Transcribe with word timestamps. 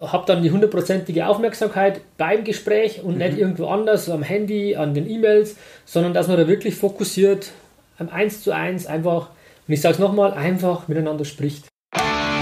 habe 0.00 0.24
dann 0.26 0.42
die 0.42 0.50
hundertprozentige 0.50 1.26
Aufmerksamkeit 1.26 2.00
beim 2.16 2.44
Gespräch 2.44 3.02
und 3.02 3.14
mhm. 3.14 3.18
nicht 3.18 3.38
irgendwo 3.38 3.66
anders, 3.66 4.08
am 4.08 4.22
Handy, 4.22 4.76
an 4.76 4.94
den 4.94 5.08
E-Mails, 5.08 5.56
sondern 5.84 6.14
dass 6.14 6.28
man 6.28 6.38
da 6.38 6.48
wirklich 6.48 6.74
fokussiert, 6.74 7.52
am 7.98 8.08
Eins 8.08 8.42
zu 8.42 8.52
eins 8.52 8.86
einfach, 8.86 9.28
und 9.68 9.74
ich 9.74 9.80
sage 9.80 9.94
es 9.94 9.98
nochmal, 9.98 10.32
einfach 10.32 10.88
miteinander 10.88 11.24
spricht. 11.24 11.66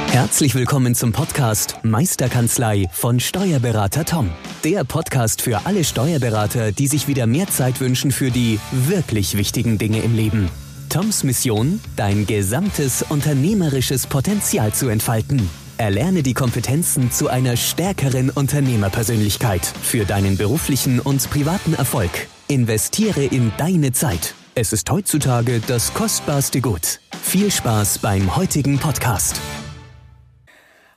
Herzlich 0.07 0.55
willkommen 0.55 0.95
zum 0.95 1.13
Podcast 1.13 1.77
Meisterkanzlei 1.83 2.87
von 2.93 3.21
Steuerberater 3.21 4.05
Tom. 4.05 4.31
Der 4.65 4.85
Podcast 4.85 5.43
für 5.43 5.67
alle 5.67 5.85
Steuerberater, 5.85 6.73
die 6.73 6.87
sich 6.87 7.09
wieder 7.09 7.27
mehr 7.27 7.47
Zeit 7.49 7.81
wünschen 7.81 8.11
für 8.11 8.31
die 8.31 8.59
wirklich 8.73 9.37
wichtigen 9.37 9.79
Dinge 9.79 10.01
im 10.01 10.17
Leben. 10.17 10.49
Toms 10.89 11.25
Mission, 11.25 11.81
dein 11.97 12.27
gesamtes 12.27 13.05
unternehmerisches 13.09 14.07
Potenzial 14.07 14.73
zu 14.73 14.89
entfalten. 14.89 15.49
Erlerne 15.79 16.25
die 16.25 16.35
Kompetenzen 16.35 17.13
zu 17.13 17.29
einer 17.29 17.57
stärkeren 17.57 18.31
Unternehmerpersönlichkeit 18.31 19.65
für 19.65 20.05
deinen 20.05 20.37
beruflichen 20.37 20.99
und 20.99 21.31
privaten 21.31 21.75
Erfolg. 21.75 22.11
Investiere 22.49 23.25
in 23.25 23.53
deine 23.59 23.93
Zeit. 23.93 24.35
Es 24.57 24.73
ist 24.73 24.91
heutzutage 24.91 25.61
das 25.65 25.95
kostbarste 25.95 26.61
Gut. 26.61 27.01
Viel 27.23 27.51
Spaß 27.53 27.99
beim 27.99 28.35
heutigen 28.35 28.79
Podcast. 28.79 29.41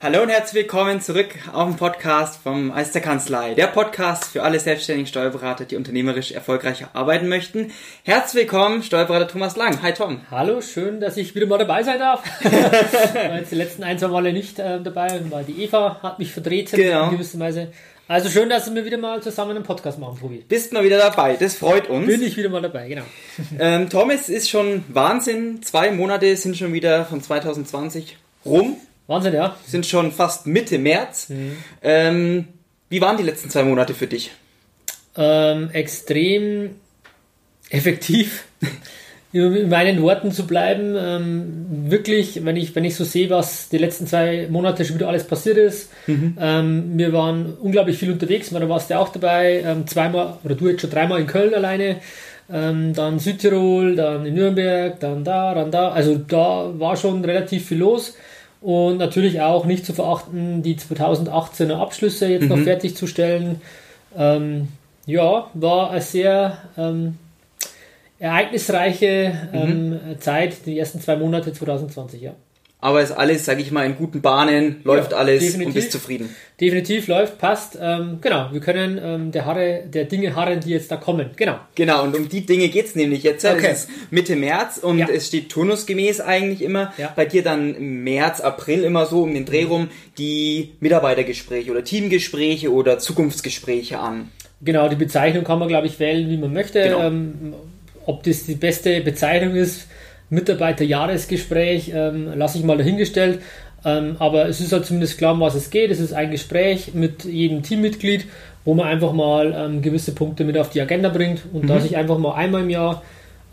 Hallo 0.04 0.24
und 0.24 0.30
herzlich 0.30 0.64
willkommen 0.64 1.00
zurück 1.00 1.28
auf 1.54 1.68
dem 1.68 1.76
Podcast 1.76 2.42
vom 2.42 2.70
Meisterkanzlei. 2.70 3.54
Der 3.54 3.68
Podcast 3.68 4.32
für 4.32 4.42
alle 4.42 4.60
selbstständigen 4.60 5.06
Steuerberater, 5.06 5.66
die 5.66 5.76
unternehmerisch 5.76 6.32
erfolgreich 6.32 6.84
arbeiten 6.94 7.28
möchten. 7.28 7.72
Herzlich 8.04 8.46
willkommen, 8.46 8.82
Steuerberater 8.82 9.28
Thomas 9.28 9.56
Lang. 9.58 9.80
Hi 9.84 9.94
Tom. 9.94 10.22
Hallo, 10.32 10.60
schön, 10.62 11.02
dass 11.02 11.18
ich 11.18 11.36
wieder 11.36 11.46
mal 11.46 11.60
dabei 11.60 11.84
sein 11.84 12.00
darf. 12.00 12.24
war 12.44 13.38
jetzt 13.38 13.52
die 13.52 13.56
letzten 13.56 13.84
ein, 13.84 14.00
zwei 14.00 14.08
Male 14.08 14.34
nicht 14.34 14.58
äh, 14.58 14.82
dabei, 14.82 15.22
weil 15.30 15.44
die 15.44 15.62
Eva 15.62 16.00
hat 16.02 16.18
mich 16.18 16.32
vertreten 16.32 16.78
genau. 16.78 17.06
in 17.06 17.12
gewisser 17.12 17.38
Weise. 17.38 17.68
Also 18.08 18.30
schön, 18.30 18.50
dass 18.50 18.74
wir 18.74 18.84
wieder 18.84 18.98
mal 18.98 19.22
zusammen 19.22 19.52
einen 19.52 19.64
Podcast 19.64 20.00
machen, 20.00 20.18
Tobi. 20.20 20.44
Bist 20.48 20.74
mal 20.74 20.84
wieder 20.84 20.98
dabei, 20.98 21.36
das 21.36 21.54
freut 21.54 21.88
uns. 21.92 22.08
Bin 22.08 22.24
ich 22.24 22.36
wieder 22.38 22.50
mal 22.50 22.64
dabei, 22.64 22.88
genau. 22.88 23.04
Ähm, 23.60 23.88
Tom, 23.88 24.10
es 24.10 24.30
ist 24.30 24.50
schon 24.50 24.84
Wahnsinn. 24.88 25.62
Zwei 25.62 25.92
Monate 25.92 26.36
sind 26.38 26.58
schon 26.58 26.74
wieder 26.74 27.06
von 27.06 27.22
2020 27.22 28.18
rum. 28.44 28.78
Wahnsinn, 29.12 29.34
ja. 29.34 29.56
Sind 29.68 29.86
schon 29.86 30.12
fast 30.12 30.48
Mitte 30.48 30.80
März. 30.80 31.30
Mhm. 31.30 31.58
Ähm, 31.82 32.48
wie 32.90 33.02
waren 33.02 33.18
die 33.18 33.24
letzten 33.24 33.50
zwei 33.50 33.64
Monate 33.64 33.94
für 33.94 34.08
dich? 34.08 34.32
Ähm, 35.16 35.70
extrem 35.72 36.72
effektiv. 37.70 38.46
in 39.34 39.70
meinen 39.70 40.02
Worten 40.02 40.32
zu 40.32 40.46
bleiben. 40.46 40.96
Ähm, 40.98 41.66
wirklich, 41.90 42.44
wenn 42.44 42.58
ich, 42.58 42.76
wenn 42.76 42.84
ich 42.84 42.96
so 42.96 43.04
sehe, 43.04 43.30
was 43.30 43.70
die 43.70 43.78
letzten 43.78 44.08
zwei 44.08 44.48
Monate 44.50 44.84
schon 44.84 44.96
wieder 44.96 45.08
alles 45.08 45.26
passiert 45.26 45.58
ist. 45.58 45.90
Mhm. 46.08 46.38
Ähm, 46.40 46.92
wir 46.96 47.14
waren 47.14 47.54
unglaublich 47.62 47.98
viel 47.98 48.12
unterwegs, 48.12 48.50
da 48.50 48.70
warst 48.70 48.90
du 48.90 48.96
ja 48.96 49.00
auch 49.00 49.10
dabei. 49.10 49.64
Ähm, 49.66 49.88
zweimal, 49.88 50.38
oder 50.44 50.56
du 50.56 50.68
jetzt 50.68 50.82
schon 50.82 50.90
dreimal 50.90 51.22
in 51.22 51.28
Köln 51.28 51.54
alleine. 51.54 51.98
Ähm, 52.52 52.94
dann 52.94 53.20
Südtirol, 53.20 53.96
dann 53.96 54.26
in 54.26 54.34
Nürnberg, 54.34 55.00
dann 55.00 55.24
da, 55.24 55.54
dann 55.54 55.72
da. 55.72 55.92
Also 55.92 56.16
da 56.18 56.74
war 56.78 56.98
schon 56.98 57.24
relativ 57.24 57.68
viel 57.68 57.78
los. 57.78 58.16
Und 58.62 58.98
natürlich 58.98 59.42
auch 59.42 59.66
nicht 59.66 59.86
zu 59.86 59.94
verachten, 59.94 60.62
die 60.62 60.76
2018er 60.76 61.78
Abschlüsse 61.78 62.28
jetzt 62.28 62.44
mhm. 62.44 62.50
noch 62.50 62.60
fertigzustellen. 62.60 63.60
Ähm, 64.16 64.68
ja, 65.08 65.50
war 65.56 65.90
eine 65.90 66.02
sehr 66.02 66.58
ähm, 66.78 67.18
ereignisreiche 68.20 69.50
ähm, 69.52 69.90
mhm. 69.90 70.20
Zeit, 70.20 70.66
die 70.68 70.78
ersten 70.78 71.02
zwei 71.02 71.16
Monate 71.16 71.54
2020, 71.54 72.22
ja. 72.22 72.34
Aber 72.84 73.04
ist 73.04 73.12
alles, 73.12 73.46
sage 73.46 73.62
ich 73.62 73.72
mal, 73.72 73.86
in 73.86 73.96
guten 73.96 74.22
Bahnen, 74.22 74.82
läuft 74.84 75.12
ja, 75.12 75.20
alles 75.20 75.44
definitiv, 75.44 75.68
und 75.68 75.74
bist 75.76 75.92
zufrieden. 75.92 76.36
Definitiv 76.60 77.08
läuft, 77.08 77.38
passt. 77.38 77.78
Ähm, 77.80 78.18
genau, 78.22 78.50
wir 78.52 78.60
können 78.60 79.00
ähm, 79.04 79.32
der, 79.32 79.46
Harre, 79.46 79.84
der 79.86 80.06
Dinge 80.06 80.36
harren, 80.36 80.60
die 80.62 80.72
jetzt 80.72 80.92
da 80.92 80.96
kommen. 80.96 81.30
Genau. 81.36 81.60
Genau, 81.76 82.04
und 82.04 82.16
um 82.18 82.28
die 82.28 82.44
Dinge 82.44 82.70
geht's 82.70 82.96
nämlich 82.96 83.22
jetzt. 83.22 83.46
Okay. 83.46 83.68
Es 83.72 83.84
ist 83.84 83.90
Mitte 84.10 84.36
März 84.36 84.80
und 84.80 84.98
ja. 84.98 85.08
es 85.08 85.28
steht 85.28 85.50
turnusgemäß 85.50 86.22
eigentlich 86.22 86.64
immer 86.64 86.92
ja. 86.98 87.14
bei 87.16 87.26
dir 87.26 87.44
dann 87.44 88.04
März, 88.04 88.42
April 88.42 88.84
immer 88.84 89.06
so 89.06 89.24
um 89.24 89.34
den 89.34 89.46
Dreh 89.46 89.66
rum 89.66 89.90
die 90.18 90.72
Mitarbeitergespräche 90.80 91.70
oder 91.70 91.84
Teamgespräche 91.84 92.72
oder 92.72 92.98
Zukunftsgespräche 92.98 94.00
an. 94.00 94.30
Genau, 94.64 94.90
die 94.90 94.96
Bezeichnung 94.96 95.44
kann 95.44 95.60
man, 95.60 95.68
glaube 95.68 95.86
ich, 95.86 96.00
wählen, 96.00 96.30
wie 96.30 96.38
man 96.38 96.52
möchte. 96.52 96.82
Genau. 96.82 97.04
Ähm, 97.04 97.54
ob 98.06 98.24
das 98.24 98.46
die 98.46 98.56
beste 98.56 99.02
Bezeichnung 99.02 99.56
ist, 99.56 99.88
Mitarbeiterjahresgespräch, 100.32 101.92
ähm, 101.94 102.32
lasse 102.36 102.58
ich 102.58 102.64
mal 102.64 102.78
dahingestellt. 102.78 103.42
Ähm, 103.84 104.16
aber 104.20 104.48
es 104.48 104.60
ist 104.60 104.72
halt 104.74 104.86
zumindest 104.86 105.18
klar, 105.18 105.34
um 105.34 105.42
was 105.42 105.56
es 105.56 105.70
geht. 105.70 105.92
Es 105.92 106.00
ist 106.00 106.14
ein 106.14 106.32
Gespräch 106.32 106.94
mit 106.94 107.26
jedem 107.26 107.64
Teammitglied, 107.64 108.26
wo 108.64 108.74
man 108.74 108.88
einfach 108.88 109.14
mal 109.14 109.54
ähm, 109.56 109.82
gewisse 109.82 110.14
Punkte 110.14 110.44
mit 110.44 110.58
auf 110.58 110.70
die 110.70 110.82
Agenda 110.82 111.10
bringt 111.10 111.42
und 111.52 111.64
mhm. 111.64 111.68
da 111.68 111.80
sich 111.80 111.98
einfach 111.98 112.18
mal 112.18 112.34
einmal 112.34 112.62
im 112.62 112.70
Jahr 112.70 113.04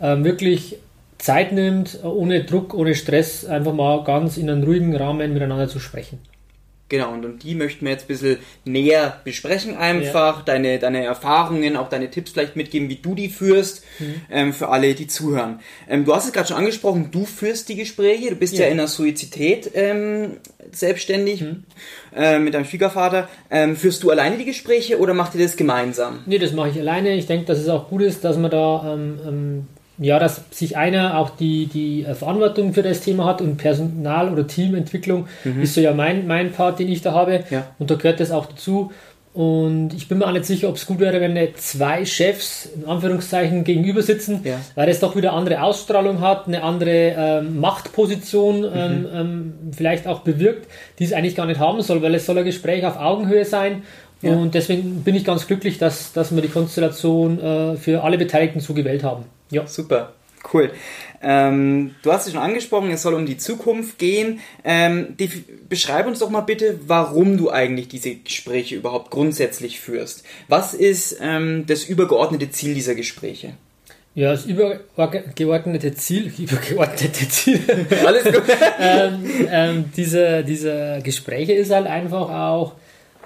ähm, 0.01 0.23
wirklich 0.23 0.77
Zeit 1.17 1.51
nimmt, 1.51 1.99
ohne 2.03 2.43
Druck, 2.43 2.73
ohne 2.73 2.95
Stress, 2.95 3.45
einfach 3.45 3.73
mal 3.73 4.03
ganz 4.03 4.37
in 4.37 4.49
einem 4.49 4.63
ruhigen 4.63 4.95
Rahmen 4.95 5.33
miteinander 5.33 5.67
zu 5.67 5.79
sprechen. 5.79 6.19
Genau, 6.89 7.13
und, 7.13 7.23
und 7.23 7.43
die 7.43 7.53
möchten 7.53 7.85
wir 7.85 7.91
jetzt 7.91 8.05
ein 8.05 8.07
bisschen 8.07 8.37
näher 8.65 9.21
besprechen 9.23 9.77
einfach, 9.77 10.39
ja. 10.39 10.43
deine, 10.43 10.79
deine 10.79 11.03
Erfahrungen, 11.03 11.77
auch 11.77 11.87
deine 11.87 12.09
Tipps 12.09 12.31
vielleicht 12.31 12.55
mitgeben, 12.55 12.89
wie 12.89 12.95
du 12.95 13.13
die 13.13 13.29
führst, 13.29 13.83
mhm. 13.99 14.21
ähm, 14.31 14.53
für 14.53 14.69
alle, 14.69 14.95
die 14.95 15.05
zuhören. 15.05 15.59
Ähm, 15.87 16.03
du 16.05 16.15
hast 16.15 16.25
es 16.25 16.33
gerade 16.33 16.47
schon 16.47 16.57
angesprochen, 16.57 17.09
du 17.11 17.25
führst 17.25 17.69
die 17.69 17.75
Gespräche, 17.75 18.31
du 18.31 18.35
bist 18.35 18.55
ja, 18.55 18.65
ja 18.65 18.71
in 18.71 18.77
der 18.77 18.87
Suizität 18.87 19.69
ähm, 19.75 20.37
selbstständig 20.71 21.41
mhm. 21.41 21.63
äh, 22.15 22.39
mit 22.39 22.55
deinem 22.55 22.65
Schwiegervater. 22.65 23.29
Ähm, 23.51 23.75
führst 23.75 24.01
du 24.01 24.09
alleine 24.09 24.37
die 24.37 24.45
Gespräche 24.45 24.99
oder 24.99 25.13
macht 25.13 25.35
ihr 25.35 25.43
das 25.43 25.55
gemeinsam? 25.55 26.23
Nee, 26.25 26.39
das 26.39 26.53
mache 26.53 26.69
ich 26.69 26.79
alleine. 26.79 27.13
Ich 27.15 27.27
denke, 27.27 27.45
dass 27.45 27.59
es 27.59 27.69
auch 27.69 27.87
gut 27.87 28.01
ist, 28.01 28.23
dass 28.23 28.37
man 28.37 28.49
da 28.49 28.93
ähm, 28.95 29.19
ähm 29.27 29.67
ja, 29.99 30.17
dass 30.17 30.41
sich 30.51 30.77
einer 30.77 31.17
auch 31.17 31.29
die, 31.29 31.67
die 31.67 32.03
äh, 32.03 32.15
Verantwortung 32.15 32.73
für 32.73 32.83
das 32.83 33.01
Thema 33.01 33.25
hat 33.25 33.41
und 33.41 33.57
Personal- 33.57 34.31
oder 34.31 34.47
Teamentwicklung 34.47 35.27
mhm. 35.43 35.61
ist 35.61 35.73
so 35.73 35.81
ja 35.81 35.93
mein, 35.93 36.25
mein 36.25 36.51
Part, 36.51 36.79
den 36.79 36.87
ich 36.87 37.01
da 37.01 37.13
habe. 37.13 37.43
Ja. 37.49 37.67
Und 37.77 37.91
da 37.91 37.95
gehört 37.95 38.19
das 38.19 38.31
auch 38.31 38.45
dazu. 38.45 38.91
Und 39.33 39.93
ich 39.93 40.07
bin 40.07 40.17
mir 40.17 40.27
auch 40.27 40.31
nicht 40.31 40.45
sicher, 40.45 40.69
ob 40.69 40.75
es 40.75 40.85
gut 40.85 40.99
wäre, 40.99 41.21
wenn 41.21 41.37
zwei 41.55 42.03
Chefs 42.03 42.67
in 42.75 42.85
Anführungszeichen 42.85 43.63
gegenüber 43.63 44.01
sitzen, 44.01 44.41
ja. 44.43 44.59
weil 44.73 44.87
das 44.87 44.99
doch 44.99 45.15
wieder 45.15 45.33
andere 45.33 45.61
Ausstrahlung 45.61 46.19
hat, 46.19 46.47
eine 46.47 46.63
andere 46.63 47.15
ähm, 47.15 47.59
Machtposition 47.59 48.61
mhm. 48.61 48.71
ähm, 48.73 49.07
ähm, 49.13 49.53
vielleicht 49.71 50.07
auch 50.07 50.21
bewirkt, 50.21 50.67
die 50.97 51.03
es 51.03 51.13
eigentlich 51.13 51.35
gar 51.35 51.45
nicht 51.45 51.59
haben 51.59 51.81
soll, 51.81 52.01
weil 52.01 52.15
es 52.15 52.25
soll 52.25 52.39
ein 52.39 52.45
Gespräch 52.45 52.85
auf 52.85 52.97
Augenhöhe 52.97 53.45
sein. 53.45 53.83
Ja. 54.21 54.33
Und 54.33 54.55
deswegen 54.55 55.03
bin 55.03 55.15
ich 55.15 55.23
ganz 55.23 55.45
glücklich, 55.45 55.77
dass, 55.77 56.11
dass 56.11 56.33
wir 56.33 56.41
die 56.41 56.49
Konstellation 56.49 57.39
äh, 57.39 57.75
für 57.75 58.03
alle 58.03 58.17
Beteiligten 58.17 58.59
so 58.59 58.73
gewählt 58.73 59.03
haben. 59.03 59.25
Ja. 59.51 59.67
Super. 59.67 60.13
Cool. 60.53 60.71
Ähm, 61.21 61.95
du 62.01 62.13
hast 62.13 62.27
es 62.27 62.33
schon 62.33 62.41
angesprochen, 62.41 62.91
es 62.91 63.01
soll 63.01 63.13
um 63.13 63.25
die 63.25 63.37
Zukunft 63.37 63.97
gehen. 63.99 64.39
Ähm, 64.63 65.17
die, 65.19 65.29
beschreib 65.67 66.07
uns 66.07 66.19
doch 66.19 66.29
mal 66.29 66.41
bitte, 66.41 66.79
warum 66.87 67.37
du 67.37 67.49
eigentlich 67.49 67.89
diese 67.89 68.15
Gespräche 68.15 68.75
überhaupt 68.75 69.11
grundsätzlich 69.11 69.79
führst. 69.79 70.23
Was 70.47 70.73
ist 70.73 71.17
ähm, 71.21 71.65
das 71.67 71.83
übergeordnete 71.83 72.51
Ziel 72.51 72.73
dieser 72.73 72.95
Gespräche? 72.95 73.53
Ja, 74.15 74.31
das 74.31 74.45
übergeordnete 74.45 75.93
Ziel, 75.93 76.31
übergeordnete 76.37 77.27
Ziel, 77.29 77.61
alles 78.05 78.23
gut. 78.23 78.43
ähm, 78.79 79.47
ähm, 79.51 79.85
diese, 79.95 80.43
diese 80.43 80.99
Gespräche 81.03 81.53
ist 81.53 81.71
halt 81.71 81.87
einfach 81.87 82.29
auch 82.29 82.73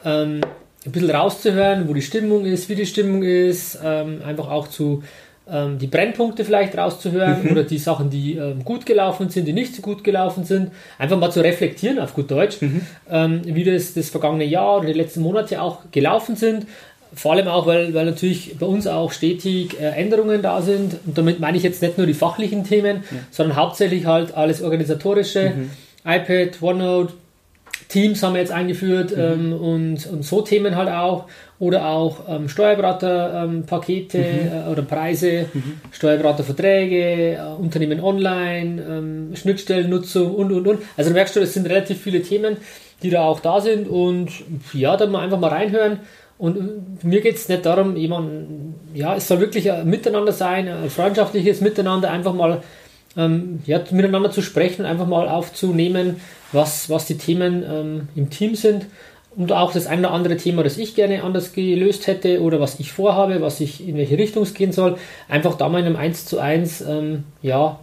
ähm, 0.04 0.42
ein 0.86 0.92
bisschen 0.92 1.12
rauszuhören, 1.12 1.88
wo 1.88 1.94
die 1.94 2.02
Stimmung 2.02 2.46
ist, 2.46 2.68
wie 2.70 2.76
die 2.76 2.86
Stimmung 2.86 3.24
ist, 3.24 3.80
ähm, 3.84 4.22
einfach 4.26 4.50
auch 4.50 4.68
zu 4.68 5.04
ähm, 5.50 5.78
die 5.78 5.88
Brennpunkte 5.88 6.46
vielleicht 6.46 6.78
rauszuhören 6.78 7.44
mhm. 7.44 7.52
oder 7.52 7.64
die 7.64 7.78
Sachen, 7.78 8.10
die 8.10 8.36
ähm, 8.36 8.64
gut 8.64 8.86
gelaufen 8.86 9.30
sind, 9.30 9.46
die 9.48 9.54
nicht 9.54 9.76
so 9.76 9.82
gut 9.82 10.04
gelaufen 10.04 10.46
sind, 10.46 10.72
einfach 10.98 11.18
mal 11.18 11.32
zu 11.32 11.42
reflektieren 11.42 12.00
auf 12.00 12.14
gut 12.14 12.32
Deutsch, 12.32 12.62
mhm. 12.62 12.82
ähm, 13.10 13.42
wie 13.44 13.64
das 13.64 13.94
das 13.94 14.10
vergangene 14.10 14.46
Jahr 14.46 14.78
oder 14.78 14.88
die 14.88 14.94
letzten 14.94 15.22
Monate 15.22 15.62
auch 15.62 15.80
gelaufen 15.92 16.36
sind. 16.36 16.66
Vor 17.16 17.34
allem 17.34 17.48
auch, 17.48 17.68
weil, 17.68 17.94
weil 17.94 18.06
natürlich 18.06 18.58
bei 18.58 18.66
uns 18.66 18.88
auch 18.88 19.12
stetig 19.12 19.80
äh, 19.80 19.90
Änderungen 19.90 20.42
da 20.42 20.62
sind. 20.62 20.96
Und 21.06 21.18
damit 21.18 21.40
meine 21.40 21.58
ich 21.58 21.64
jetzt 21.64 21.82
nicht 21.82 21.98
nur 21.98 22.08
die 22.08 22.16
fachlichen 22.16 22.64
Themen, 22.64 23.04
ja. 23.12 23.18
sondern 23.30 23.58
hauptsächlich 23.58 24.06
halt 24.06 24.36
alles 24.36 24.64
organisatorische. 24.64 25.52
Mhm. 25.56 25.70
iPad, 26.06 26.62
OneNote, 26.62 27.14
Teams 27.94 28.24
haben 28.24 28.34
wir 28.34 28.42
jetzt 28.42 28.52
eingeführt 28.52 29.16
mhm. 29.16 29.22
ähm, 29.22 29.54
und, 29.54 30.08
und 30.08 30.26
so 30.26 30.42
Themen 30.42 30.76
halt 30.76 30.90
auch. 30.90 31.26
Oder 31.60 31.86
auch 31.88 32.28
ähm, 32.28 32.50
Steuerberaterpakete 32.50 34.18
ähm, 34.18 34.46
mhm. 34.46 34.68
äh, 34.68 34.72
oder 34.72 34.82
Preise, 34.82 35.46
mhm. 35.54 35.80
Steuerberaterverträge, 35.92 37.36
äh, 37.36 37.38
Unternehmen 37.60 38.02
online, 38.02 38.82
ähm, 38.82 39.36
Schnittstellennutzung 39.36 40.34
und 40.34 40.52
und 40.52 40.68
und. 40.68 40.82
Also 40.98 41.12
du 41.12 41.14
merkst 41.14 41.36
du, 41.36 41.40
es 41.40 41.54
sind 41.54 41.70
relativ 41.70 42.02
viele 42.02 42.24
Themen, 42.24 42.58
die 43.04 43.12
da 43.12 43.22
auch 43.22 43.40
da 43.40 43.62
sind 43.62 43.88
und 43.88 44.32
ja, 44.74 44.98
da 44.98 45.06
mal 45.06 45.24
einfach 45.24 45.40
mal 45.40 45.52
reinhören. 45.52 46.00
Und 46.40 46.58
äh, 46.58 47.06
mir 47.06 47.22
geht 47.22 47.36
es 47.36 47.48
nicht 47.48 47.64
darum, 47.64 47.96
jemand, 47.96 48.76
ja, 48.96 49.16
es 49.16 49.28
soll 49.28 49.40
wirklich 49.40 49.72
ein 49.72 49.88
Miteinander 49.88 50.32
sein, 50.32 50.68
ein 50.68 50.90
freundschaftliches 50.90 51.62
Miteinander, 51.62 52.10
einfach 52.10 52.34
mal 52.34 52.64
ähm, 53.16 53.62
ja, 53.68 53.80
miteinander 53.92 54.32
zu 54.32 54.42
sprechen, 54.42 54.86
einfach 54.86 55.06
mal 55.06 55.30
aufzunehmen, 55.30 56.20
was, 56.54 56.90
was 56.90 57.06
die 57.06 57.18
Themen 57.18 57.64
ähm, 57.64 58.08
im 58.16 58.30
Team 58.30 58.56
sind 58.56 58.86
und 59.36 59.52
auch 59.52 59.74
das 59.74 59.88
ein 59.88 60.00
oder 60.00 60.12
andere 60.12 60.38
Thema, 60.38 60.64
das 60.64 60.78
ich 60.78 60.96
gerne 60.96 61.24
anders 61.24 61.54
gelöst 61.54 62.08
hätte 62.08 62.42
oder 62.42 62.60
was 62.60 62.80
ich 62.80 62.92
vorhabe, 62.92 63.42
was 63.42 63.60
ich 63.60 63.88
in 63.88 63.98
welche 63.98 64.18
Richtung 64.18 64.44
es 64.44 64.54
gehen 64.54 64.72
soll, 64.72 64.98
einfach 65.28 65.56
da 65.56 65.70
mal 65.70 65.80
in 65.80 65.86
einem 65.86 65.96
1 65.96 66.26
zu 66.26 66.40
1, 66.40 66.82
ähm, 66.82 67.24
ja, 67.42 67.80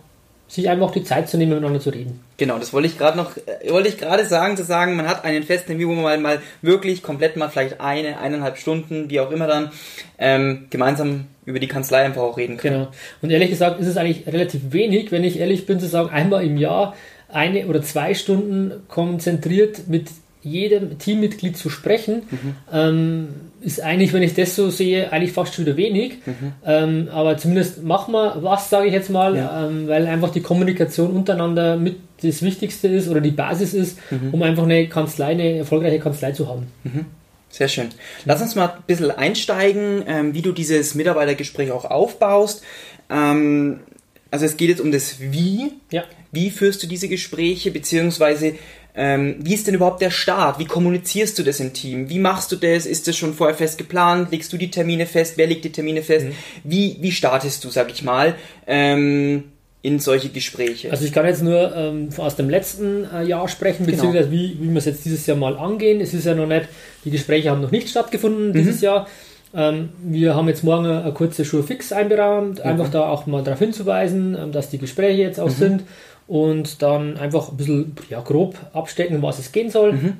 sich 0.51 0.69
einfach 0.69 0.91
die 0.91 1.05
Zeit 1.05 1.29
zu 1.29 1.39
nehmen, 1.39 1.53
miteinander 1.53 1.79
zu 1.79 1.91
reden. 1.91 2.21
Genau, 2.37 2.59
das 2.59 2.73
wollte 2.73 2.89
ich 2.89 2.99
gerade 2.99 3.17
noch, 3.17 3.37
äh, 3.37 3.71
wollte 3.71 3.89
ich 3.89 3.99
gerade 3.99 4.25
sagen, 4.27 4.57
zu 4.57 4.65
sagen, 4.65 4.97
man 4.97 5.07
hat 5.07 5.25
einen 5.25 5.45
festen 5.45 5.69
Termin, 5.69 5.89
wo 5.89 5.93
man 5.93 6.03
mal, 6.03 6.19
mal 6.19 6.43
wirklich 6.61 7.05
komplett 7.05 7.37
mal 7.37 7.49
vielleicht 7.49 7.81
eine, 7.81 8.19
eineinhalb 8.19 8.57
Stunden, 8.57 9.11
wie 9.11 9.21
auch 9.21 9.31
immer 9.31 9.47
dann, 9.47 9.71
ähm, 10.19 10.67
gemeinsam 10.69 11.27
über 11.45 11.61
die 11.61 11.69
Kanzlei 11.69 12.03
einfach 12.03 12.23
auch 12.23 12.37
reden 12.37 12.57
kann. 12.57 12.73
Genau. 12.73 12.89
Und 13.23 13.31
ehrlich 13.31 13.51
gesagt 13.51 13.81
ist 13.81 13.87
es 13.87 13.97
eigentlich 13.97 14.27
relativ 14.27 14.73
wenig, 14.73 15.13
wenn 15.13 15.23
ich 15.23 15.39
ehrlich 15.39 15.67
bin, 15.67 15.79
zu 15.79 15.87
sagen, 15.87 16.11
einmal 16.11 16.45
im 16.45 16.57
Jahr 16.57 16.97
eine 17.33 17.67
oder 17.67 17.83
zwei 17.83 18.15
Stunden 18.15 18.73
konzentriert 18.89 19.89
mit 19.89 20.09
jedem 20.43 20.99
Teammitglied 20.99 21.57
zu 21.57 21.69
sprechen, 21.69 22.23
mhm. 22.31 22.55
ähm, 22.73 23.29
ist 23.61 23.83
eigentlich, 23.83 24.13
wenn 24.15 24.23
ich 24.23 24.35
das 24.35 24.57
so 24.57 24.71
sehe, 24.71 25.13
eigentlich 25.13 25.33
fast 25.33 25.55
schon 25.55 25.67
wieder 25.67 25.77
wenig. 25.77 26.15
Mhm. 26.25 26.53
Ähm, 26.65 27.09
aber 27.13 27.37
zumindest 27.37 27.83
machen 27.83 28.13
wir 28.13 28.39
was, 28.41 28.71
sage 28.71 28.87
ich 28.87 28.93
jetzt 28.95 29.11
mal, 29.11 29.37
ja. 29.37 29.67
ähm, 29.67 29.87
weil 29.87 30.07
einfach 30.07 30.31
die 30.31 30.41
Kommunikation 30.41 31.11
untereinander 31.11 31.77
mit 31.77 31.97
das 32.23 32.43
Wichtigste 32.43 32.89
ist 32.89 33.09
oder 33.09 33.21
die 33.21 33.31
Basis 33.31 33.75
ist, 33.75 33.99
mhm. 34.11 34.33
um 34.33 34.43
einfach 34.43 34.65
eine 34.65 34.89
Kanzlei, 34.89 35.33
eine 35.33 35.59
erfolgreiche 35.59 35.99
Kanzlei 35.99 36.33
zu 36.33 36.49
haben. 36.49 36.69
Mhm. 36.85 37.07
Sehr 37.51 37.69
schön. 37.69 37.89
Lass 38.25 38.41
uns 38.41 38.55
mal 38.55 38.69
ein 38.69 38.83
bisschen 38.87 39.11
einsteigen, 39.11 40.05
ähm, 40.07 40.35
wie 40.35 40.43
du 40.43 40.53
dieses 40.53 40.95
Mitarbeitergespräch 40.95 41.73
auch 41.73 41.85
aufbaust. 41.85 42.63
Ähm, 43.11 43.81
also 44.31 44.47
es 44.47 44.57
geht 44.57 44.69
jetzt 44.69 44.81
um 44.81 44.93
das 44.93 45.17
Wie. 45.21 45.73
Ja. 45.91 46.05
Wie 46.33 46.51
führst 46.51 46.83
du 46.83 46.87
diese 46.87 47.09
Gespräche, 47.09 47.71
beziehungsweise 47.71 48.55
ähm, 48.95 49.37
wie 49.39 49.55
ist 49.55 49.67
denn 49.67 49.75
überhaupt 49.75 50.03
der 50.03 50.11
Start? 50.11 50.59
Wie 50.59 50.65
kommunizierst 50.65 51.39
du 51.39 51.43
das 51.43 51.61
im 51.61 51.73
Team? 51.73 52.09
Wie 52.09 52.19
machst 52.19 52.51
du 52.51 52.57
das? 52.57 52.87
Ist 52.87 53.07
das 53.07 53.17
schon 53.17 53.35
vorher 53.35 53.57
fest 53.57 53.79
geplant? 53.79 54.31
Legst 54.33 54.53
du 54.53 54.57
die 54.57 54.71
Termine 54.71 55.07
fest? 55.07 55.35
Wer 55.37 55.47
legt 55.47 55.65
die 55.65 55.73
Termine 55.73 56.03
fest? 56.03 56.27
Mhm. 56.27 56.33
Wie, 56.65 56.97
wie 57.01 57.13
startest 57.13 57.65
du, 57.65 57.71
sag 57.71 57.91
ich 57.93 58.03
mal, 58.03 58.35
ähm, 58.67 59.45
in 59.83 60.01
solche 60.01 60.29
Gespräche? 60.29 60.91
Also 60.91 61.05
ich 61.05 61.13
kann 61.13 61.25
jetzt 61.25 61.43
nur 61.43 61.75
ähm, 61.75 62.09
aus 62.17 62.35
dem 62.35 62.51
letzten 62.51 63.05
äh, 63.05 63.23
Jahr 63.23 63.49
sprechen, 63.49 63.87
genau. 63.87 63.97
beziehungsweise 63.97 64.29
genau. 64.29 64.43
wie, 64.43 64.59
wie 64.61 64.71
wir 64.71 64.79
es 64.79 64.85
jetzt 64.87 65.05
dieses 65.05 65.25
Jahr 65.25 65.37
mal 65.37 65.57
angehen. 65.57 66.01
Es 66.01 66.13
ist 66.13 66.27
ja 66.27 66.35
noch 66.35 66.47
nicht, 66.47 66.69
die 67.05 67.11
Gespräche 67.13 67.51
haben 67.51 67.61
noch 67.61 67.71
nicht 67.71 67.89
stattgefunden 67.89 68.49
mhm. 68.49 68.55
dieses 68.55 68.81
Jahr. 68.81 69.07
Ähm, 69.55 69.91
wir 70.03 70.35
haben 70.37 70.49
jetzt 70.49 70.63
morgen 70.63 70.87
eine, 70.87 71.13
kurze 71.13 71.45
Schuhe 71.45 71.63
fix 71.63 71.93
einberahmt, 71.93 72.59
mhm. 72.59 72.65
einfach 72.65 72.89
da 72.89 73.09
auch 73.09 73.27
mal 73.27 73.43
darauf 73.43 73.59
hinzuweisen, 73.59 74.37
ähm, 74.41 74.53
dass 74.53 74.71
die 74.71 74.79
Gespräche 74.79 75.23
jetzt 75.23 75.41
auch 75.41 75.49
mhm. 75.49 75.53
sind 75.53 75.83
und 76.29 76.83
dann 76.83 77.17
einfach 77.17 77.51
ein 77.51 77.57
bisschen 77.57 77.97
ja, 78.09 78.21
grob 78.21 78.55
abstecken, 78.73 79.17
um 79.17 79.23
was 79.23 79.39
es 79.39 79.51
gehen 79.51 79.71
soll. 79.71 79.93
Mhm. 79.93 80.13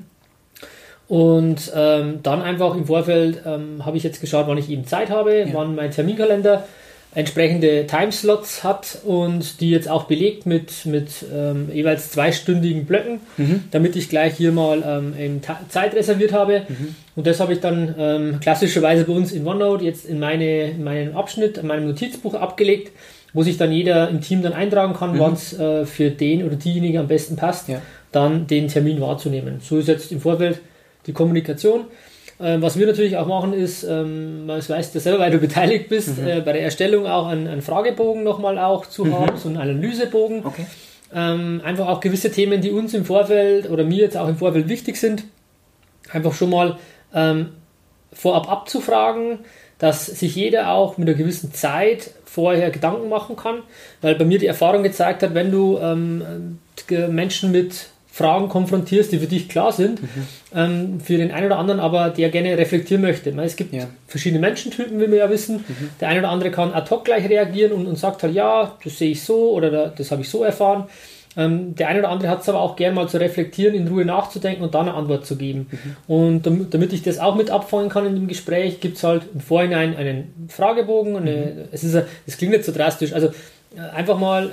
Und 1.07 1.71
ähm, 1.75 2.19
dann 2.23 2.41
einfach 2.41 2.75
im 2.75 2.85
Vorfeld 2.85 3.41
ähm, 3.45 3.85
habe 3.85 3.97
ich 3.97 4.03
jetzt 4.03 4.21
geschaut, 4.21 4.47
wann 4.47 4.57
ich 4.57 4.69
eben 4.69 4.85
Zeit 4.85 5.09
habe, 5.09 5.39
ja. 5.39 5.47
wann 5.51 5.75
mein 5.75 5.91
Terminkalender 5.91 6.65
entsprechende 7.13 7.87
Timeslots 7.87 8.63
hat 8.63 8.99
und 9.03 9.59
die 9.59 9.69
jetzt 9.69 9.89
auch 9.89 10.05
belegt 10.05 10.45
mit, 10.45 10.85
mit 10.85 11.09
ähm, 11.33 11.69
jeweils 11.73 12.11
zweistündigen 12.11 12.85
Blöcken, 12.85 13.19
mhm. 13.37 13.65
damit 13.71 13.95
ich 13.95 14.07
gleich 14.07 14.35
hier 14.35 14.51
mal 14.51 14.83
ähm, 15.17 15.41
Zeit 15.67 15.93
reserviert 15.93 16.31
habe. 16.31 16.63
Mhm. 16.69 16.95
Und 17.15 17.27
das 17.27 17.41
habe 17.41 17.53
ich 17.53 17.59
dann 17.59 17.93
ähm, 17.97 18.39
klassischerweise 18.39 19.03
bei 19.03 19.13
uns 19.13 19.33
in 19.33 19.45
OneNote 19.45 19.83
jetzt 19.83 20.05
in, 20.05 20.19
meine, 20.19 20.71
in 20.71 20.83
meinen 20.83 21.15
Abschnitt, 21.15 21.57
in 21.57 21.67
meinem 21.67 21.87
Notizbuch 21.87 22.33
abgelegt 22.33 22.91
wo 23.33 23.43
sich 23.43 23.57
dann 23.57 23.71
jeder 23.71 24.09
im 24.09 24.21
Team 24.21 24.41
dann 24.41 24.53
eintragen 24.53 24.93
kann, 24.93 25.13
mhm. 25.13 25.19
wann 25.19 25.33
es 25.33 25.57
äh, 25.57 25.85
für 25.85 26.09
den 26.09 26.43
oder 26.43 26.55
diejenige 26.55 26.99
am 26.99 27.07
besten 27.07 27.35
passt, 27.35 27.69
ja. 27.69 27.81
dann 28.11 28.47
den 28.47 28.67
Termin 28.67 28.99
wahrzunehmen. 29.01 29.59
So 29.61 29.77
ist 29.77 29.87
jetzt 29.87 30.11
im 30.11 30.21
Vorfeld 30.21 30.59
die 31.07 31.13
Kommunikation. 31.13 31.85
Ähm, 32.41 32.61
was 32.61 32.77
wir 32.77 32.87
natürlich 32.87 33.17
auch 33.17 33.27
machen 33.27 33.53
ist, 33.53 33.83
ähm, 33.83 34.45
das 34.47 34.69
weißt 34.69 34.95
du 34.95 34.99
selber, 34.99 35.19
weil 35.19 35.31
du 35.31 35.37
beteiligt 35.39 35.89
bist, 35.89 36.17
mhm. 36.17 36.27
äh, 36.27 36.41
bei 36.41 36.53
der 36.53 36.63
Erstellung 36.63 37.05
auch 37.05 37.27
einen, 37.27 37.47
einen 37.47 37.61
Fragebogen 37.61 38.23
nochmal 38.23 38.57
auch 38.57 38.85
zu 38.85 39.05
mhm. 39.05 39.19
haben, 39.19 39.37
so 39.37 39.49
einen 39.49 39.57
Analysebogen. 39.57 40.45
Okay. 40.45 40.65
Ähm, 41.13 41.61
einfach 41.63 41.87
auch 41.87 41.99
gewisse 41.99 42.31
Themen, 42.31 42.61
die 42.61 42.71
uns 42.71 42.93
im 42.93 43.05
Vorfeld 43.05 43.69
oder 43.69 43.83
mir 43.83 43.99
jetzt 43.99 44.17
auch 44.17 44.27
im 44.27 44.37
Vorfeld 44.37 44.69
wichtig 44.69 44.97
sind, 44.97 45.25
einfach 46.11 46.33
schon 46.33 46.49
mal 46.49 46.77
ähm, 47.13 47.49
vorab 48.13 48.49
abzufragen, 48.49 49.39
dass 49.77 50.05
sich 50.05 50.35
jeder 50.35 50.71
auch 50.71 50.97
mit 50.97 51.09
einer 51.09 51.17
gewissen 51.17 51.53
Zeit 51.53 52.11
vorher 52.23 52.71
Gedanken 52.71 53.09
machen 53.09 53.35
kann, 53.35 53.63
weil 54.01 54.15
bei 54.15 54.25
mir 54.25 54.39
die 54.39 54.45
Erfahrung 54.45 54.83
gezeigt 54.83 55.21
hat, 55.21 55.33
wenn 55.33 55.51
du 55.51 55.79
ähm, 55.79 56.59
Menschen 57.09 57.51
mit 57.51 57.87
Fragen 58.13 58.49
konfrontierst, 58.49 59.13
die 59.13 59.19
für 59.19 59.27
dich 59.27 59.47
klar 59.47 59.71
sind, 59.71 60.01
mhm. 60.01 60.07
ähm, 60.53 60.99
für 60.99 61.15
den 61.15 61.31
einen 61.31 61.45
oder 61.45 61.57
anderen 61.57 61.79
aber, 61.79 62.09
der 62.09 62.29
gerne 62.29 62.57
reflektieren 62.57 63.01
möchte. 63.01 63.29
Es 63.41 63.55
gibt 63.55 63.73
ja. 63.73 63.87
verschiedene 64.05 64.41
Menschentypen, 64.41 64.99
wie 64.99 65.09
wir 65.09 65.19
ja 65.19 65.29
wissen. 65.29 65.63
Mhm. 65.67 65.89
Der 66.01 66.09
eine 66.09 66.19
oder 66.19 66.29
andere 66.29 66.51
kann 66.51 66.73
ad 66.73 66.89
hoc 66.89 67.05
gleich 67.05 67.29
reagieren 67.29 67.71
und, 67.71 67.87
und 67.87 67.97
sagt 67.97 68.23
halt, 68.23 68.33
ja, 68.33 68.75
das 68.83 68.97
sehe 68.97 69.11
ich 69.11 69.23
so 69.23 69.51
oder 69.51 69.87
das 69.87 70.11
habe 70.11 70.23
ich 70.23 70.29
so 70.29 70.43
erfahren. 70.43 70.85
Ähm, 71.37 71.75
der 71.75 71.87
eine 71.87 71.99
oder 71.99 72.09
andere 72.09 72.29
hat 72.29 72.41
es 72.41 72.49
aber 72.49 72.59
auch 72.59 72.75
gern 72.75 72.93
mal 72.93 73.07
zu 73.07 73.17
reflektieren, 73.17 73.73
in 73.75 73.87
Ruhe 73.87 74.03
nachzudenken 74.03 74.63
und 74.63 74.75
dann 74.75 74.89
eine 74.89 74.97
Antwort 74.97 75.25
zu 75.25 75.37
geben. 75.37 75.67
Mhm. 75.71 76.13
Und 76.13 76.45
damit, 76.45 76.73
damit, 76.73 76.91
ich 76.91 77.03
das 77.03 77.19
auch 77.19 77.35
mit 77.35 77.49
abfangen 77.49 77.89
kann 77.89 78.05
in 78.05 78.15
dem 78.15 78.27
Gespräch, 78.27 78.81
gibt 78.81 78.97
es 78.97 79.05
halt 79.05 79.23
im 79.33 79.39
Vorhinein 79.39 79.95
einen 79.95 80.49
Fragebogen. 80.49 81.15
Eine, 81.15 81.31
mhm. 81.31 81.61
es, 81.71 81.85
ist, 81.85 81.95
es 82.27 82.37
klingt 82.37 82.51
nicht 82.51 82.65
so 82.65 82.73
drastisch. 82.73 83.13
Also 83.13 83.27
äh, 83.27 83.79
einfach 83.95 84.19
mal 84.19 84.51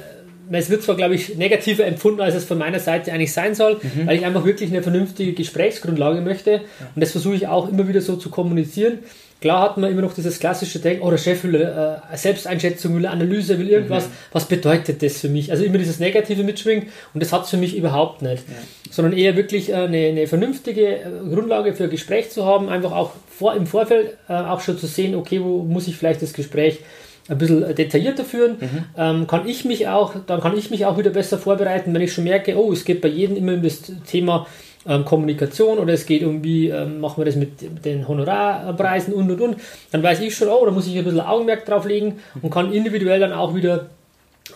es 0.51 0.71
wird 0.71 0.83
zwar, 0.83 0.97
glaube 0.97 1.15
ich, 1.15 1.37
negativer 1.37 1.85
empfunden, 1.85 2.21
als 2.21 2.35
es 2.35 2.45
von 2.45 2.59
meiner 2.59 2.81
Seite 2.81 3.13
eigentlich 3.13 3.33
sein 3.33 3.55
soll, 3.55 3.81
mhm. 3.83 4.07
weil 4.07 4.17
ich 4.17 4.25
einfach 4.25 4.45
wirklich 4.45 4.71
eine 4.71 4.83
vernünftige 4.83 5.33
Gesprächsgrundlage 5.33 6.21
möchte. 6.21 6.63
Und 6.95 7.01
das 7.01 7.13
versuche 7.13 7.35
ich 7.35 7.47
auch 7.47 7.69
immer 7.69 7.89
wieder 7.89 8.01
so 8.01 8.17
zu 8.17 8.31
kommunizieren. 8.31 9.01
Klar 9.41 9.63
hat 9.63 9.77
man 9.77 9.91
immer 9.93 10.03
noch 10.03 10.15
dieses 10.15 10.41
klassische 10.41 10.81
Denken, 10.81 11.03
oh, 11.03 11.11
der 11.11 11.19
Chef 11.19 11.45
will 11.45 11.55
äh, 11.55 12.17
Selbsteinschätzung, 12.17 12.97
will 12.97 13.07
Analyse, 13.07 13.59
will 13.59 13.69
irgendwas. 13.69 14.09
Mhm. 14.09 14.13
Was 14.33 14.47
bedeutet 14.47 15.01
das 15.01 15.21
für 15.21 15.29
mich? 15.29 15.53
Also 15.53 15.63
immer 15.65 15.79
dieses 15.79 16.01
Negative 16.01 16.43
mitschwingt 16.43 16.89
und 17.15 17.23
das 17.23 17.33
hat 17.33 17.45
es 17.45 17.51
für 17.51 17.57
mich 17.57 17.77
überhaupt 17.77 18.21
nicht. 18.21 18.43
Ja. 18.49 18.55
Sondern 18.91 19.13
eher 19.13 19.37
wirklich 19.37 19.71
äh, 19.71 19.75
eine, 19.75 20.09
eine, 20.09 20.27
vernünftige 20.27 20.87
äh, 20.87 21.03
Grundlage 21.33 21.73
für 21.75 21.85
ein 21.85 21.91
Gespräch 21.91 22.31
zu 22.31 22.47
haben, 22.47 22.69
einfach 22.69 22.91
auch 22.91 23.13
vor, 23.29 23.55
im 23.55 23.69
Vorfeld 23.69 24.17
äh, 24.29 24.33
auch 24.33 24.61
schon 24.61 24.77
zu 24.77 24.89
sehen, 24.89 25.15
okay, 25.15 25.41
wo 25.41 25.63
muss 25.63 25.87
ich 25.87 25.97
vielleicht 25.97 26.21
das 26.21 26.33
Gespräch 26.33 26.81
ein 27.29 27.39
bisschen 27.39 27.75
detaillierter 27.75 28.25
führen, 28.25 28.57
mhm. 28.59 28.85
ähm, 28.97 29.27
kann 29.27 29.47
ich 29.47 29.65
mich 29.65 29.87
auch, 29.87 30.15
dann 30.27 30.41
kann 30.41 30.57
ich 30.57 30.71
mich 30.71 30.87
auch 30.87 30.99
wieder 30.99 31.11
besser 31.11 31.39
vorbereiten, 31.39 31.95
wenn 31.95 32.01
ich 32.01 32.13
schon 32.13 32.25
merke, 32.25 32.57
oh, 32.57 32.73
es 32.73 32.85
geht 32.85 33.03
bei 33.03 33.09
jedem 33.09 33.37
immer 33.37 33.53
um 33.53 33.63
das 33.63 33.83
Thema 34.07 34.47
ähm, 34.89 35.05
Kommunikation 35.05 35.79
oder 35.79 35.93
es 35.93 36.07
geht 36.07 36.25
um, 36.25 36.43
wie 36.43 36.69
ähm, 36.69 37.01
machen 37.01 37.19
wir 37.19 37.27
das 37.27 37.37
mit 37.37 37.85
den 37.85 38.09
Honorarpreisen 38.09 39.13
und 39.13 39.31
und 39.31 39.41
und, 39.41 39.57
dann 39.93 40.03
weiß 40.03 40.21
ich 40.21 40.35
schon, 40.35 40.49
oh, 40.49 40.65
da 40.65 40.73
muss 40.73 40.87
ich 40.87 40.97
ein 40.97 41.05
bisschen 41.05 41.21
Augenmerk 41.21 41.65
drauf 41.67 41.87
legen 41.87 42.19
und 42.41 42.51
kann 42.51 42.73
individuell 42.73 43.21
dann 43.21 43.33
auch 43.33 43.55
wieder 43.55 43.87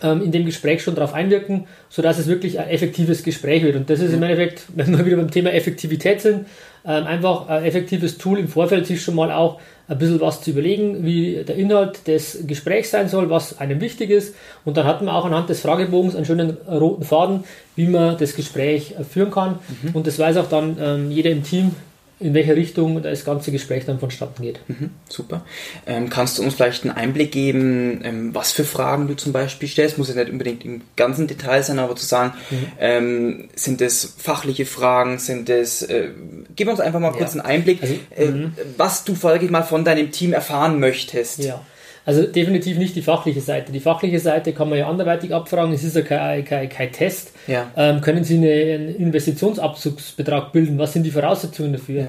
ähm, 0.01 0.23
in 0.23 0.31
dem 0.31 0.45
Gespräch 0.45 0.81
schon 0.81 0.95
darauf 0.95 1.13
einwirken, 1.13 1.65
sodass 1.89 2.17
es 2.17 2.27
wirklich 2.27 2.59
ein 2.59 2.69
effektives 2.69 3.23
Gespräch 3.23 3.63
wird. 3.63 3.75
Und 3.75 3.89
das 3.89 3.99
ist 3.99 4.13
im 4.13 4.23
Endeffekt, 4.23 4.63
wenn 4.75 4.97
wir 4.97 5.05
wieder 5.05 5.17
beim 5.17 5.31
Thema 5.31 5.53
Effektivität 5.53 6.21
sind, 6.21 6.47
ähm, 6.85 7.05
einfach 7.05 7.47
ein 7.47 7.63
effektives 7.63 8.17
Tool 8.17 8.39
im 8.39 8.47
Vorfeld 8.47 8.87
sich 8.87 9.01
schon 9.01 9.15
mal 9.15 9.31
auch 9.31 9.59
ein 9.87 9.97
bisschen 9.97 10.21
was 10.21 10.41
zu 10.41 10.51
überlegen, 10.51 11.05
wie 11.05 11.43
der 11.43 11.55
Inhalt 11.55 12.07
des 12.07 12.47
Gesprächs 12.47 12.91
sein 12.91 13.09
soll, 13.09 13.29
was 13.29 13.59
einem 13.59 13.81
wichtig 13.81 14.09
ist. 14.09 14.35
Und 14.63 14.77
dann 14.77 14.85
hat 14.85 15.01
man 15.01 15.13
auch 15.13 15.25
anhand 15.25 15.49
des 15.49 15.61
Fragebogens 15.61 16.15
einen 16.15 16.25
schönen 16.25 16.57
roten 16.67 17.03
Faden, 17.03 17.43
wie 17.75 17.87
man 17.87 18.17
das 18.17 18.35
Gespräch 18.35 18.95
führen 19.09 19.31
kann. 19.31 19.59
Mhm. 19.81 19.89
Und 19.93 20.07
das 20.07 20.17
weiß 20.19 20.37
auch 20.37 20.47
dann 20.47 20.77
ähm, 20.79 21.11
jeder 21.11 21.31
im 21.31 21.43
Team, 21.43 21.75
in 22.23 22.33
welche 22.33 22.55
Richtung 22.55 23.01
das 23.01 23.25
ganze 23.25 23.51
Gespräch 23.51 23.85
dann 23.85 23.99
vonstatten 23.99 24.41
geht. 24.41 24.59
Mhm, 24.67 24.91
super. 25.09 25.45
Ähm, 25.85 26.09
kannst 26.09 26.37
du 26.37 26.43
uns 26.43 26.53
vielleicht 26.55 26.83
einen 26.83 26.95
Einblick 26.95 27.31
geben, 27.31 28.01
ähm, 28.03 28.33
was 28.33 28.51
für 28.51 28.63
Fragen 28.63 29.07
du 29.07 29.15
zum 29.15 29.33
Beispiel 29.33 29.67
stellst? 29.67 29.97
Muss 29.97 30.09
ja 30.09 30.15
nicht 30.15 30.31
unbedingt 30.31 30.63
im 30.63 30.81
ganzen 30.95 31.27
Detail 31.27 31.61
sein, 31.63 31.79
aber 31.79 31.95
zu 31.95 32.05
sagen, 32.05 32.33
mhm. 32.49 32.67
ähm, 32.79 33.49
sind 33.55 33.81
es 33.81 34.15
fachliche 34.17 34.65
Fragen, 34.65 35.19
sind 35.19 35.49
es, 35.49 35.81
äh, 35.81 36.09
gib 36.55 36.69
uns 36.69 36.79
einfach 36.79 36.99
mal 36.99 37.11
kurz 37.11 37.35
ja. 37.35 37.41
einen 37.41 37.51
Einblick, 37.51 37.81
also, 37.81 37.95
äh, 38.15 38.25
mhm. 38.25 38.53
was 38.77 39.03
du, 39.03 39.15
folglich 39.15 39.51
mal, 39.51 39.63
von 39.63 39.83
deinem 39.83 40.11
Team 40.11 40.33
erfahren 40.33 40.79
möchtest. 40.79 41.39
Ja. 41.39 41.61
Also 42.05 42.23
definitiv 42.23 42.77
nicht 42.77 42.95
die 42.95 43.01
fachliche 43.01 43.39
Seite. 43.39 43.71
Die 43.71 43.79
fachliche 43.79 44.19
Seite 44.19 44.51
kann 44.51 44.69
man 44.69 44.77
ja 44.77 44.89
anderweitig 44.89 45.33
abfragen. 45.33 45.73
Es 45.73 45.83
ist 45.83 45.95
ja 45.95 46.01
kein, 46.01 46.43
kein, 46.43 46.67
kein 46.67 46.91
Test. 46.91 47.31
Ja. 47.47 47.71
Ähm, 47.77 48.01
können 48.01 48.23
Sie 48.23 48.37
eine, 48.37 48.51
einen 48.51 48.95
Investitionsabzugsbetrag 48.95 50.51
bilden? 50.51 50.77
Was 50.77 50.93
sind 50.93 51.03
die 51.03 51.11
Voraussetzungen 51.11 51.73
dafür? 51.73 52.01
Ja. 52.01 52.07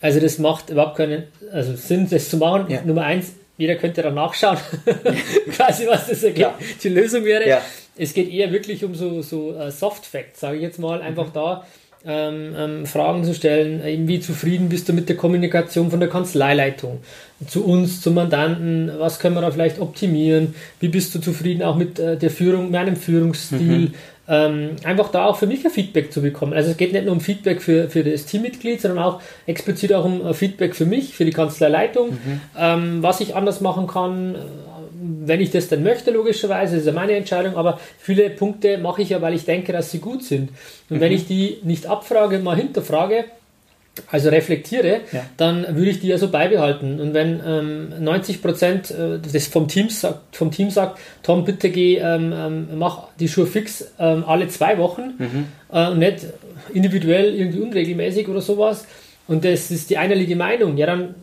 Also 0.00 0.20
das 0.20 0.38
macht 0.38 0.70
überhaupt 0.70 0.96
keinen 0.96 1.24
also 1.52 1.74
Sinn, 1.74 2.08
das 2.08 2.30
zu 2.30 2.38
machen. 2.38 2.66
Ja. 2.70 2.82
Nummer 2.82 3.02
eins, 3.02 3.34
jeder 3.58 3.76
könnte 3.76 4.02
dann 4.02 4.14
nachschauen, 4.14 4.58
quasi 5.52 5.86
was 5.86 6.08
das 6.08 6.22
ja. 6.34 6.54
die 6.82 6.88
Lösung 6.88 7.24
wäre. 7.24 7.60
Es 7.96 8.12
geht 8.12 8.30
eher 8.30 8.52
wirklich 8.52 8.84
um 8.84 8.94
so, 8.94 9.22
so 9.22 9.54
uh, 9.54 9.70
Soft 9.70 10.04
Facts, 10.04 10.40
sage 10.40 10.56
ich 10.56 10.62
jetzt 10.62 10.78
mal, 10.78 11.00
einfach 11.00 11.28
mhm. 11.28 11.32
da 11.32 11.66
ähm, 12.06 12.54
ähm, 12.56 12.86
Fragen 12.86 13.24
zu 13.24 13.34
stellen, 13.34 13.84
eben 13.84 14.06
wie 14.06 14.20
zufrieden 14.20 14.68
bist 14.68 14.88
du 14.88 14.92
mit 14.92 15.08
der 15.08 15.16
Kommunikation 15.16 15.90
von 15.90 15.98
der 15.98 16.08
Kanzleileitung 16.08 17.00
zu 17.48 17.64
uns, 17.64 18.00
zum 18.00 18.14
Mandanten, 18.14 18.92
was 18.98 19.18
können 19.18 19.34
wir 19.34 19.40
da 19.40 19.50
vielleicht 19.50 19.80
optimieren, 19.80 20.54
wie 20.78 20.88
bist 20.88 21.14
du 21.14 21.20
zufrieden 21.20 21.62
auch 21.62 21.76
mit 21.76 21.98
äh, 21.98 22.16
der 22.16 22.30
Führung, 22.30 22.66
mit 22.70 22.76
einem 22.76 22.96
Führungsstil, 22.96 23.58
mhm. 23.58 23.94
ähm, 24.28 24.70
einfach 24.84 25.10
da 25.10 25.26
auch 25.26 25.36
für 25.36 25.48
mich 25.48 25.64
ein 25.64 25.70
Feedback 25.72 26.12
zu 26.12 26.22
bekommen. 26.22 26.52
Also 26.52 26.70
es 26.70 26.76
geht 26.76 26.92
nicht 26.92 27.04
nur 27.04 27.12
um 27.12 27.20
Feedback 27.20 27.60
für, 27.60 27.90
für 27.90 28.04
das 28.04 28.24
Teammitglied, 28.24 28.80
sondern 28.80 29.02
auch 29.02 29.20
explizit 29.46 29.92
auch 29.92 30.04
um 30.04 30.32
Feedback 30.32 30.76
für 30.76 30.86
mich, 30.86 31.14
für 31.14 31.24
die 31.24 31.32
Kanzleileitung, 31.32 32.10
mhm. 32.10 32.40
ähm, 32.56 33.02
was 33.02 33.20
ich 33.20 33.34
anders 33.34 33.60
machen 33.60 33.88
kann, 33.88 34.36
wenn 35.26 35.40
ich 35.40 35.50
das 35.50 35.68
dann 35.68 35.82
möchte, 35.82 36.10
logischerweise, 36.10 36.74
das 36.74 36.82
ist 36.82 36.86
ja 36.86 36.92
meine 36.92 37.12
Entscheidung, 37.12 37.56
aber 37.56 37.80
viele 37.98 38.30
Punkte 38.30 38.78
mache 38.78 39.02
ich 39.02 39.10
ja, 39.10 39.20
weil 39.20 39.34
ich 39.34 39.44
denke, 39.44 39.72
dass 39.72 39.90
sie 39.90 39.98
gut 39.98 40.22
sind. 40.22 40.50
Und 40.90 40.96
mhm. 40.96 41.00
wenn 41.00 41.12
ich 41.12 41.26
die 41.26 41.58
nicht 41.62 41.86
abfrage, 41.86 42.38
mal 42.38 42.56
hinterfrage, 42.56 43.24
also 44.10 44.28
reflektiere, 44.28 45.00
ja. 45.12 45.24
dann 45.36 45.66
würde 45.76 45.90
ich 45.90 46.00
die 46.00 46.08
ja 46.08 46.18
so 46.18 46.28
beibehalten. 46.28 47.00
Und 47.00 47.14
wenn 47.14 47.40
ähm, 47.46 48.04
90 48.04 48.42
Prozent 48.42 48.90
äh, 48.90 49.18
des 49.18 49.46
vom 49.48 49.68
Team 49.68 49.88
sagt, 49.88 50.36
vom 50.36 50.50
Team 50.50 50.70
sagt, 50.70 50.98
Tom, 51.22 51.44
bitte 51.44 51.70
geh, 51.70 51.96
ähm, 51.96 52.32
ähm, 52.36 52.68
mach 52.74 53.08
die 53.18 53.28
Schuhe 53.28 53.46
fix 53.46 53.92
ähm, 53.98 54.24
alle 54.26 54.48
zwei 54.48 54.78
Wochen 54.78 55.14
mhm. 55.18 55.46
äh, 55.72 55.88
und 55.88 55.98
nicht 55.98 56.26
individuell 56.74 57.34
irgendwie 57.34 57.60
unregelmäßig 57.60 58.28
oder 58.28 58.40
sowas. 58.40 58.86
Und 59.28 59.44
das 59.44 59.70
ist 59.70 59.90
die 59.90 59.98
einhellige 59.98 60.36
Meinung. 60.36 60.76
Ja, 60.76 60.86
dann 60.86 61.14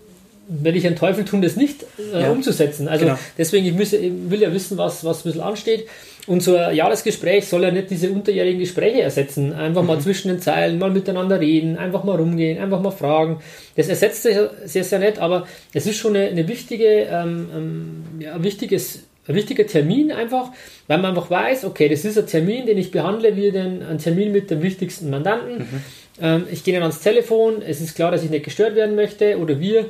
werde 0.48 0.78
ich 0.78 0.86
einen 0.86 0.96
Teufel 0.96 1.26
tun, 1.26 1.42
das 1.42 1.56
nicht 1.56 1.86
äh, 2.14 2.22
ja. 2.22 2.32
umzusetzen. 2.32 2.88
Also 2.88 3.06
genau. 3.06 3.20
deswegen, 3.38 3.66
ich, 3.66 3.74
muss, 3.74 3.94
ich 3.94 4.12
will 4.28 4.42
ja 4.42 4.54
wissen, 4.54 4.78
was, 4.78 5.04
was 5.04 5.20
ein 5.20 5.24
bisschen 5.24 5.42
ansteht. 5.42 5.88
Und 6.26 6.42
so 6.42 6.56
ein 6.56 6.76
Jahresgespräch 6.76 7.48
soll 7.48 7.64
ja 7.64 7.72
nicht 7.72 7.90
diese 7.90 8.10
unterjährigen 8.10 8.60
Gespräche 8.60 9.02
ersetzen. 9.02 9.54
Einfach 9.54 9.82
mhm. 9.82 9.88
mal 9.88 10.00
zwischen 10.00 10.30
den 10.30 10.40
Zeilen, 10.40 10.80
mal 10.80 10.92
miteinander 10.92 11.40
reden, 11.40 11.78
einfach 11.78 12.04
mal 12.04 12.16
rumgehen, 12.16 12.60
einfach 12.60 12.82
mal 12.82 12.92
fragen. 12.92 13.40
Das 13.76 13.90
ersetzt 13.90 14.24
sich 14.24 14.38
sehr, 14.66 14.84
sehr 14.84 15.00
nett, 15.00 15.20
aber 15.20 15.48
es 15.74 15.86
ist 15.86 15.98
schon 15.98 16.16
eine, 16.16 16.28
eine 16.28 16.48
wichtige, 16.48 17.08
ähm, 17.12 17.50
ähm, 17.56 18.04
ja, 18.20 18.42
wichtiges, 18.42 19.04
ein 19.28 19.36
wichtiger 19.36 19.66
Termin 19.66 20.12
einfach, 20.12 20.52
weil 20.88 20.98
man 20.98 21.12
einfach 21.12 21.30
weiß, 21.30 21.66
okay, 21.66 21.90
das 21.90 22.06
ist 22.06 22.18
ein 22.18 22.28
Termin, 22.28 22.66
den 22.66 22.78
ich 22.78 22.92
behandle 22.92 23.36
wie 23.36 23.52
den, 23.52 23.84
ein 23.84 23.98
Termin 23.98 24.32
mit 24.32 24.50
dem 24.50 24.62
wichtigsten 24.62 25.10
Mandanten. 25.10 25.60
Mhm. 25.60 25.82
Ähm, 26.22 26.44
ich 26.52 26.64
gehe 26.64 26.74
dann 26.74 26.84
ans 26.84 27.02
Telefon, 27.02 27.62
es 27.62 27.82
ist 27.82 27.96
klar, 27.96 28.12
dass 28.12 28.24
ich 28.24 28.30
nicht 28.30 28.46
gestört 28.46 28.76
werden 28.76 28.96
möchte 28.96 29.38
oder 29.40 29.60
wir 29.60 29.90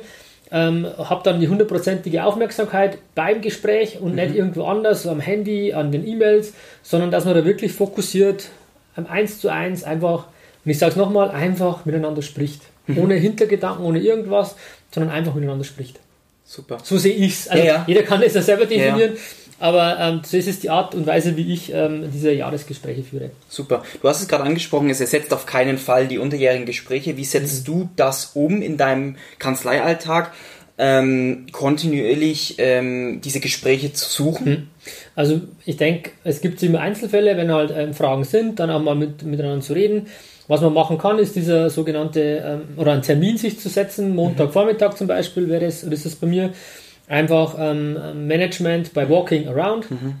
ähm, 0.50 0.86
habe 0.98 1.22
dann 1.24 1.40
die 1.40 1.48
hundertprozentige 1.48 2.24
Aufmerksamkeit 2.24 2.98
beim 3.14 3.40
Gespräch 3.40 3.98
und 4.00 4.10
mhm. 4.10 4.16
nicht 4.16 4.34
irgendwo 4.34 4.64
anders, 4.64 5.06
am 5.06 5.20
Handy, 5.20 5.72
an 5.72 5.90
den 5.92 6.06
E-Mails, 6.06 6.52
sondern 6.82 7.10
dass 7.10 7.24
man 7.24 7.34
da 7.34 7.44
wirklich 7.44 7.72
fokussiert, 7.72 8.50
am 8.96 9.06
Eins 9.06 9.40
zu 9.40 9.48
eins 9.48 9.84
einfach, 9.84 10.26
und 10.64 10.70
ich 10.70 10.78
sage 10.78 10.92
es 10.92 10.96
nochmal, 10.96 11.30
einfach 11.30 11.84
miteinander 11.84 12.22
spricht. 12.22 12.62
Mhm. 12.86 12.98
Ohne 12.98 13.14
Hintergedanken, 13.14 13.84
ohne 13.84 13.98
irgendwas, 13.98 14.56
sondern 14.92 15.12
einfach 15.12 15.34
miteinander 15.34 15.64
spricht. 15.64 15.98
Super. 16.44 16.78
So 16.82 16.98
sehe 16.98 17.14
ich 17.14 17.32
es. 17.32 17.48
Also 17.48 17.64
ja, 17.64 17.74
ja. 17.74 17.84
Jeder 17.86 18.02
kann 18.02 18.22
es 18.22 18.34
ja 18.34 18.42
selber 18.42 18.66
definieren. 18.66 19.12
Ja, 19.14 19.18
aber 19.60 19.98
ähm, 20.00 20.20
das 20.22 20.32
ist 20.32 20.62
die 20.62 20.70
Art 20.70 20.94
und 20.94 21.06
Weise, 21.06 21.36
wie 21.36 21.52
ich 21.52 21.72
ähm, 21.72 22.10
diese 22.12 22.32
Jahresgespräche 22.32 23.02
führe. 23.02 23.30
Super. 23.48 23.82
Du 24.00 24.08
hast 24.08 24.20
es 24.20 24.28
gerade 24.28 24.44
angesprochen, 24.44 24.90
es 24.90 25.00
ersetzt 25.00 25.32
auf 25.32 25.46
keinen 25.46 25.78
Fall 25.78 26.08
die 26.08 26.18
unterjährigen 26.18 26.66
Gespräche. 26.66 27.16
Wie 27.16 27.24
setzt 27.24 27.68
mhm. 27.68 27.72
du 27.72 27.88
das 27.96 28.32
um 28.34 28.62
in 28.62 28.76
deinem 28.76 29.16
Kanzleialltag? 29.38 30.32
Ähm, 30.76 31.46
kontinuierlich 31.52 32.56
ähm, 32.58 33.20
diese 33.22 33.38
Gespräche 33.38 33.92
zu 33.92 34.10
suchen? 34.10 34.50
Mhm. 34.50 34.68
Also 35.14 35.40
ich 35.64 35.76
denke, 35.76 36.10
es 36.24 36.40
gibt 36.40 36.60
immer 36.64 36.80
Einzelfälle, 36.80 37.36
wenn 37.36 37.52
halt 37.52 37.72
ähm, 37.76 37.94
Fragen 37.94 38.24
sind, 38.24 38.58
dann 38.58 38.70
auch 38.70 38.82
mal 38.82 38.96
mit, 38.96 39.22
miteinander 39.22 39.60
zu 39.60 39.74
reden. 39.74 40.08
Was 40.46 40.60
man 40.60 40.74
machen 40.74 40.98
kann, 40.98 41.18
ist 41.18 41.36
dieser 41.36 41.70
sogenannte, 41.70 42.20
ähm, 42.20 42.76
oder 42.76 42.92
einen 42.92 43.02
Termin 43.02 43.38
sich 43.38 43.60
zu 43.60 43.68
setzen, 43.68 44.14
Montagvormittag 44.14 44.94
zum 44.94 45.06
Beispiel 45.06 45.48
wäre 45.48 45.64
das, 45.64 45.84
oder 45.84 45.94
ist 45.94 46.04
das 46.04 46.16
bei 46.16 46.26
mir, 46.26 46.50
einfach 47.08 47.56
ähm, 47.58 48.26
Management 48.26 48.94
by 48.94 49.08
Walking 49.08 49.48
Around. 49.48 49.90
Mhm. 49.90 50.14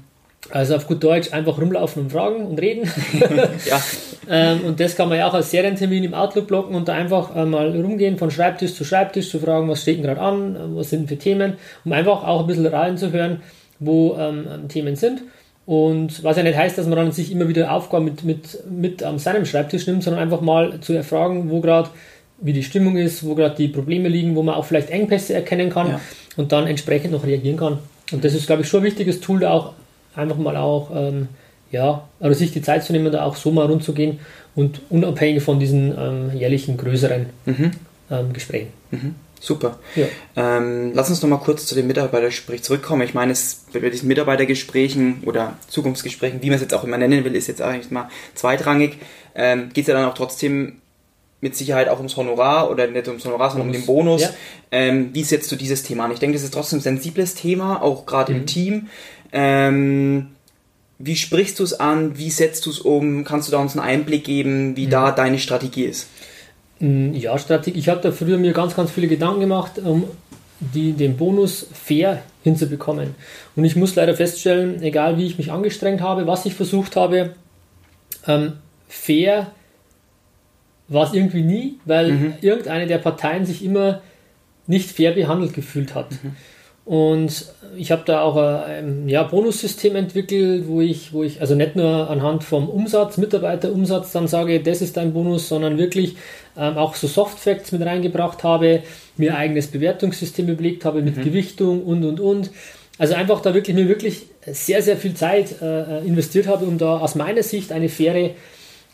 Also 0.50 0.76
auf 0.76 0.86
gut 0.86 1.02
Deutsch 1.02 1.32
einfach 1.32 1.58
rumlaufen 1.58 2.02
und 2.02 2.12
fragen 2.12 2.44
und 2.46 2.60
reden. 2.60 2.90
ja. 3.64 3.82
ähm, 4.28 4.60
und 4.66 4.78
das 4.78 4.94
kann 4.94 5.08
man 5.08 5.16
ja 5.16 5.26
auch 5.26 5.32
als 5.32 5.50
Serientermin 5.50 6.04
im 6.04 6.12
Outlook 6.12 6.46
blocken 6.48 6.74
und 6.74 6.86
da 6.86 6.92
einfach 6.92 7.34
äh, 7.34 7.46
mal 7.46 7.70
rumgehen 7.70 8.18
von 8.18 8.30
Schreibtisch 8.30 8.74
zu 8.74 8.84
Schreibtisch 8.84 9.30
zu 9.30 9.38
fragen, 9.38 9.68
was 9.70 9.80
steht 9.80 9.96
denn 9.96 10.04
gerade 10.04 10.20
an, 10.20 10.76
was 10.76 10.90
sind 10.90 11.08
für 11.08 11.16
Themen, 11.16 11.54
um 11.86 11.92
einfach 11.92 12.24
auch 12.24 12.40
ein 12.40 12.46
bisschen 12.46 12.66
reinzuhören, 12.66 13.40
wo 13.78 14.16
ähm, 14.18 14.68
Themen 14.68 14.96
sind. 14.96 15.22
Und 15.64 16.22
was 16.22 16.36
ja 16.36 16.42
nicht 16.42 16.58
heißt, 16.58 16.76
dass 16.76 16.86
man 16.86 16.96
dann 16.96 17.12
sich 17.12 17.32
immer 17.32 17.48
wieder 17.48 17.72
Aufgaben 17.72 18.04
mit, 18.04 18.22
mit, 18.22 18.70
mit 18.70 19.02
an 19.02 19.18
seinem 19.18 19.46
Schreibtisch 19.46 19.86
nimmt, 19.86 20.02
sondern 20.02 20.22
einfach 20.22 20.42
mal 20.42 20.78
zu 20.80 20.92
erfragen, 20.92 21.50
wo 21.50 21.60
gerade 21.60 21.88
wie 22.38 22.52
die 22.52 22.62
Stimmung 22.62 22.98
ist, 22.98 23.24
wo 23.24 23.34
gerade 23.34 23.54
die 23.54 23.68
Probleme 23.68 24.08
liegen, 24.08 24.36
wo 24.36 24.42
man 24.42 24.56
auch 24.56 24.66
vielleicht 24.66 24.90
Engpässe 24.90 25.32
erkennen 25.32 25.70
kann 25.70 25.88
ja. 25.88 26.00
Und 26.36 26.52
dann 26.52 26.66
entsprechend 26.66 27.12
noch 27.12 27.24
reagieren 27.24 27.56
kann. 27.56 27.78
Und 28.12 28.24
das 28.24 28.34
ist, 28.34 28.46
glaube 28.46 28.62
ich, 28.62 28.68
schon 28.68 28.80
ein 28.80 28.86
wichtiges 28.86 29.20
Tool, 29.20 29.40
da 29.40 29.50
auch 29.50 29.72
einfach 30.14 30.36
mal 30.36 30.56
auch, 30.56 30.90
ähm, 30.94 31.28
ja, 31.70 32.06
also 32.20 32.38
sich 32.38 32.52
die 32.52 32.62
Zeit 32.62 32.84
zu 32.84 32.92
nehmen, 32.92 33.10
da 33.10 33.24
auch 33.24 33.36
so 33.36 33.50
mal 33.50 33.66
rumzugehen 33.66 34.20
und 34.54 34.80
unabhängig 34.90 35.42
von 35.42 35.58
diesen 35.58 35.96
ähm, 35.98 36.30
jährlichen 36.36 36.76
größeren 36.76 37.26
mhm. 37.46 37.70
ähm, 38.10 38.32
Gesprächen. 38.32 38.68
Mhm. 38.90 39.14
Super. 39.40 39.78
Ja. 39.94 40.06
Ähm, 40.36 40.92
lass 40.94 41.10
uns 41.10 41.20
noch 41.20 41.28
mal 41.28 41.36
kurz 41.36 41.66
zu 41.66 41.74
dem 41.74 41.86
Mitarbeitergespräch 41.86 42.62
zurückkommen. 42.62 43.02
Ich 43.02 43.12
meine, 43.12 43.32
es, 43.32 43.66
bei 43.74 43.90
diesen 43.90 44.08
Mitarbeitergesprächen 44.08 45.22
oder 45.26 45.58
Zukunftsgesprächen, 45.68 46.40
wie 46.42 46.46
man 46.46 46.54
es 46.54 46.62
jetzt 46.62 46.72
auch 46.72 46.84
immer 46.84 46.96
nennen 46.96 47.24
will, 47.24 47.34
ist 47.34 47.48
jetzt 47.48 47.60
eigentlich 47.60 47.90
mal 47.90 48.08
zweitrangig. 48.34 48.98
Ähm, 49.34 49.68
Geht 49.74 49.84
es 49.84 49.88
ja 49.88 49.94
dann 49.94 50.08
auch 50.08 50.14
trotzdem 50.14 50.80
mit 51.44 51.54
Sicherheit 51.54 51.90
auch 51.90 51.98
ums 51.98 52.16
Honorar 52.16 52.70
oder 52.70 52.86
nicht 52.86 53.06
ums 53.06 53.24
Honorar, 53.26 53.50
sondern 53.50 53.68
um 53.68 53.72
den 53.74 53.84
Bonus. 53.84 54.22
Ja. 54.22 54.30
Ähm, 54.70 55.10
wie 55.12 55.22
setzt 55.22 55.52
du 55.52 55.56
dieses 55.56 55.82
Thema 55.82 56.06
an? 56.06 56.10
Ich 56.10 56.18
denke, 56.18 56.32
das 56.36 56.42
ist 56.42 56.54
trotzdem 56.54 56.78
ein 56.78 56.82
sensibles 56.82 57.34
Thema, 57.34 57.82
auch 57.82 58.06
gerade 58.06 58.32
mhm. 58.32 58.38
im 58.40 58.46
Team. 58.46 58.88
Ähm, 59.30 60.28
wie 60.98 61.16
sprichst 61.16 61.58
du 61.58 61.62
es 61.62 61.78
an? 61.78 62.16
Wie 62.16 62.30
setzt 62.30 62.64
du 62.64 62.70
es 62.70 62.80
um? 62.80 63.24
Kannst 63.24 63.48
du 63.48 63.52
da 63.52 63.58
uns 63.58 63.76
einen 63.76 63.86
Einblick 63.86 64.24
geben, 64.24 64.74
wie 64.78 64.86
mhm. 64.86 64.90
da 64.90 65.12
deine 65.12 65.38
Strategie 65.38 65.84
ist? 65.84 66.08
Mm, 66.78 67.12
ja, 67.12 67.36
Strategie. 67.36 67.78
Ich 67.78 67.90
habe 67.90 68.00
da 68.00 68.10
früher 68.10 68.38
mir 68.38 68.54
ganz, 68.54 68.74
ganz 68.74 68.90
viele 68.90 69.06
Gedanken 69.08 69.40
gemacht, 69.40 69.72
um 69.84 70.04
die, 70.60 70.94
den 70.94 71.18
Bonus 71.18 71.66
fair 71.74 72.22
hinzubekommen. 72.42 73.14
Und 73.54 73.64
ich 73.64 73.76
muss 73.76 73.94
leider 73.96 74.14
feststellen, 74.14 74.82
egal 74.82 75.18
wie 75.18 75.26
ich 75.26 75.36
mich 75.36 75.52
angestrengt 75.52 76.00
habe, 76.00 76.26
was 76.26 76.46
ich 76.46 76.54
versucht 76.54 76.96
habe, 76.96 77.34
ähm, 78.26 78.54
fair 78.88 79.52
war 80.88 81.06
es 81.06 81.14
irgendwie 81.14 81.42
nie, 81.42 81.78
weil 81.84 82.12
mhm. 82.12 82.34
irgendeine 82.40 82.86
der 82.86 82.98
Parteien 82.98 83.46
sich 83.46 83.64
immer 83.64 84.02
nicht 84.66 84.90
fair 84.90 85.12
behandelt 85.12 85.54
gefühlt 85.54 85.94
hat. 85.94 86.10
Mhm. 86.12 86.32
Und 86.84 87.46
ich 87.76 87.90
habe 87.90 88.02
da 88.04 88.20
auch 88.20 88.36
ein 88.36 89.08
ja, 89.08 89.22
Bonussystem 89.22 89.96
entwickelt, 89.96 90.64
wo 90.68 90.82
ich, 90.82 91.14
wo 91.14 91.22
ich 91.22 91.40
also 91.40 91.54
nicht 91.54 91.76
nur 91.76 92.10
anhand 92.10 92.44
vom 92.44 92.68
Umsatz, 92.68 93.16
Mitarbeiterumsatz 93.16 94.12
dann 94.12 94.28
sage, 94.28 94.60
das 94.60 94.82
ist 94.82 94.98
dein 94.98 95.14
Bonus, 95.14 95.48
sondern 95.48 95.78
wirklich 95.78 96.16
ähm, 96.58 96.76
auch 96.76 96.94
so 96.94 97.06
Softfacts 97.06 97.72
mit 97.72 97.80
reingebracht 97.82 98.44
habe, 98.44 98.82
mir 99.16 99.32
ein 99.32 99.38
eigenes 99.38 99.68
Bewertungssystem 99.68 100.46
überlegt 100.48 100.84
habe 100.84 101.00
mit 101.00 101.16
mhm. 101.16 101.24
Gewichtung 101.24 101.82
und 101.84 102.04
und 102.04 102.20
und. 102.20 102.50
Also 102.98 103.14
einfach 103.14 103.40
da 103.40 103.54
wirklich 103.54 103.74
mir 103.74 103.88
wirklich 103.88 104.26
sehr, 104.46 104.82
sehr 104.82 104.98
viel 104.98 105.14
Zeit 105.14 105.62
äh, 105.62 106.00
investiert 106.00 106.46
habe, 106.46 106.66
um 106.66 106.76
da 106.76 106.98
aus 106.98 107.14
meiner 107.14 107.42
Sicht 107.42 107.72
eine 107.72 107.88
faire 107.88 108.30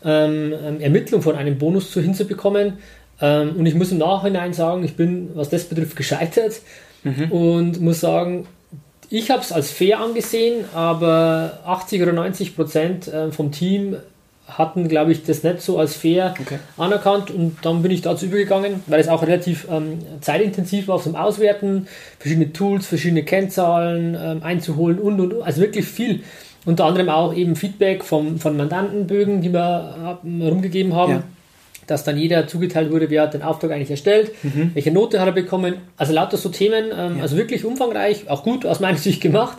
ähm, 0.05 0.55
ähm, 0.65 0.81
Ermittlung 0.81 1.23
von 1.23 1.37
einem 1.37 1.59
Bonus 1.59 1.91
zu 1.91 2.01
hinzubekommen. 2.01 2.79
Ähm, 3.21 3.57
und 3.57 3.67
ich 3.67 3.75
muss 3.75 3.93
im 3.93 3.99
Nachhinein 3.99 4.53
sagen, 4.53 4.85
ich 4.85 4.97
bin, 4.97 5.31
was 5.35 5.51
das 5.51 5.65
betrifft, 5.65 5.97
gescheitert 5.97 6.61
mhm. 7.03 7.31
und 7.31 7.81
muss 7.81 8.01
sagen, 8.01 8.47
ich 9.11 9.31
habe 9.31 9.43
es 9.43 9.53
als 9.53 9.71
fair 9.73 10.01
angesehen, 10.01 10.65
aber 10.73 11.59
80 11.67 12.03
oder 12.03 12.13
90 12.13 12.55
Prozent 12.55 13.09
äh, 13.09 13.33
vom 13.33 13.51
Team 13.51 13.97
hatten, 14.47 14.89
glaube 14.89 15.13
ich, 15.13 15.25
das 15.25 15.43
nicht 15.43 15.63
so 15.63 15.79
als 15.79 15.95
fair 15.95 16.35
okay. 16.41 16.59
anerkannt 16.77 17.31
und 17.31 17.59
dann 17.63 17.83
bin 17.83 17.91
ich 17.91 18.03
dazu 18.03 18.27
übergegangen, 18.27 18.83
weil 18.87 19.01
es 19.01 19.09
auch 19.09 19.23
relativ 19.23 19.67
ähm, 19.71 19.99
zeitintensiv 20.21 20.89
war 20.89 21.01
zum 21.01 21.15
Auswerten, 21.15 21.87
verschiedene 22.19 22.53
Tools, 22.53 22.87
verschiedene 22.87 23.25
Kennzahlen 23.25 24.17
ähm, 24.21 24.43
einzuholen 24.43 24.99
und 24.99 25.21
und 25.21 25.43
also 25.43 25.61
wirklich 25.61 25.87
viel. 25.87 26.23
Unter 26.71 26.85
anderem 26.85 27.09
auch 27.09 27.35
eben 27.35 27.57
Feedback 27.57 28.05
vom, 28.05 28.39
von 28.39 28.57
Mandantenbögen, 28.57 29.43
die 29.43 29.53
wir 29.53 30.19
rumgegeben 30.23 30.95
haben. 30.95 31.13
Ja. 31.13 31.23
Dass 31.89 32.05
dann 32.05 32.17
jeder 32.17 32.47
zugeteilt 32.47 32.93
wurde, 32.93 33.11
wer 33.11 33.23
hat 33.23 33.35
den 33.35 33.43
Auftrag 33.43 33.73
eigentlich 33.73 33.91
erstellt, 33.91 34.31
mhm. 34.45 34.71
welche 34.75 34.93
Note 34.93 35.19
hat 35.19 35.27
er 35.27 35.33
bekommen. 35.33 35.75
Also 35.97 36.13
lauter 36.13 36.37
so 36.37 36.49
Themen, 36.49 36.93
ähm, 36.97 37.17
ja. 37.17 37.23
also 37.23 37.37
wirklich 37.37 37.65
umfangreich, 37.65 38.31
auch 38.31 38.45
gut 38.45 38.65
aus 38.65 38.79
meiner 38.79 38.99
Sicht 39.09 39.21
gemacht. 39.21 39.59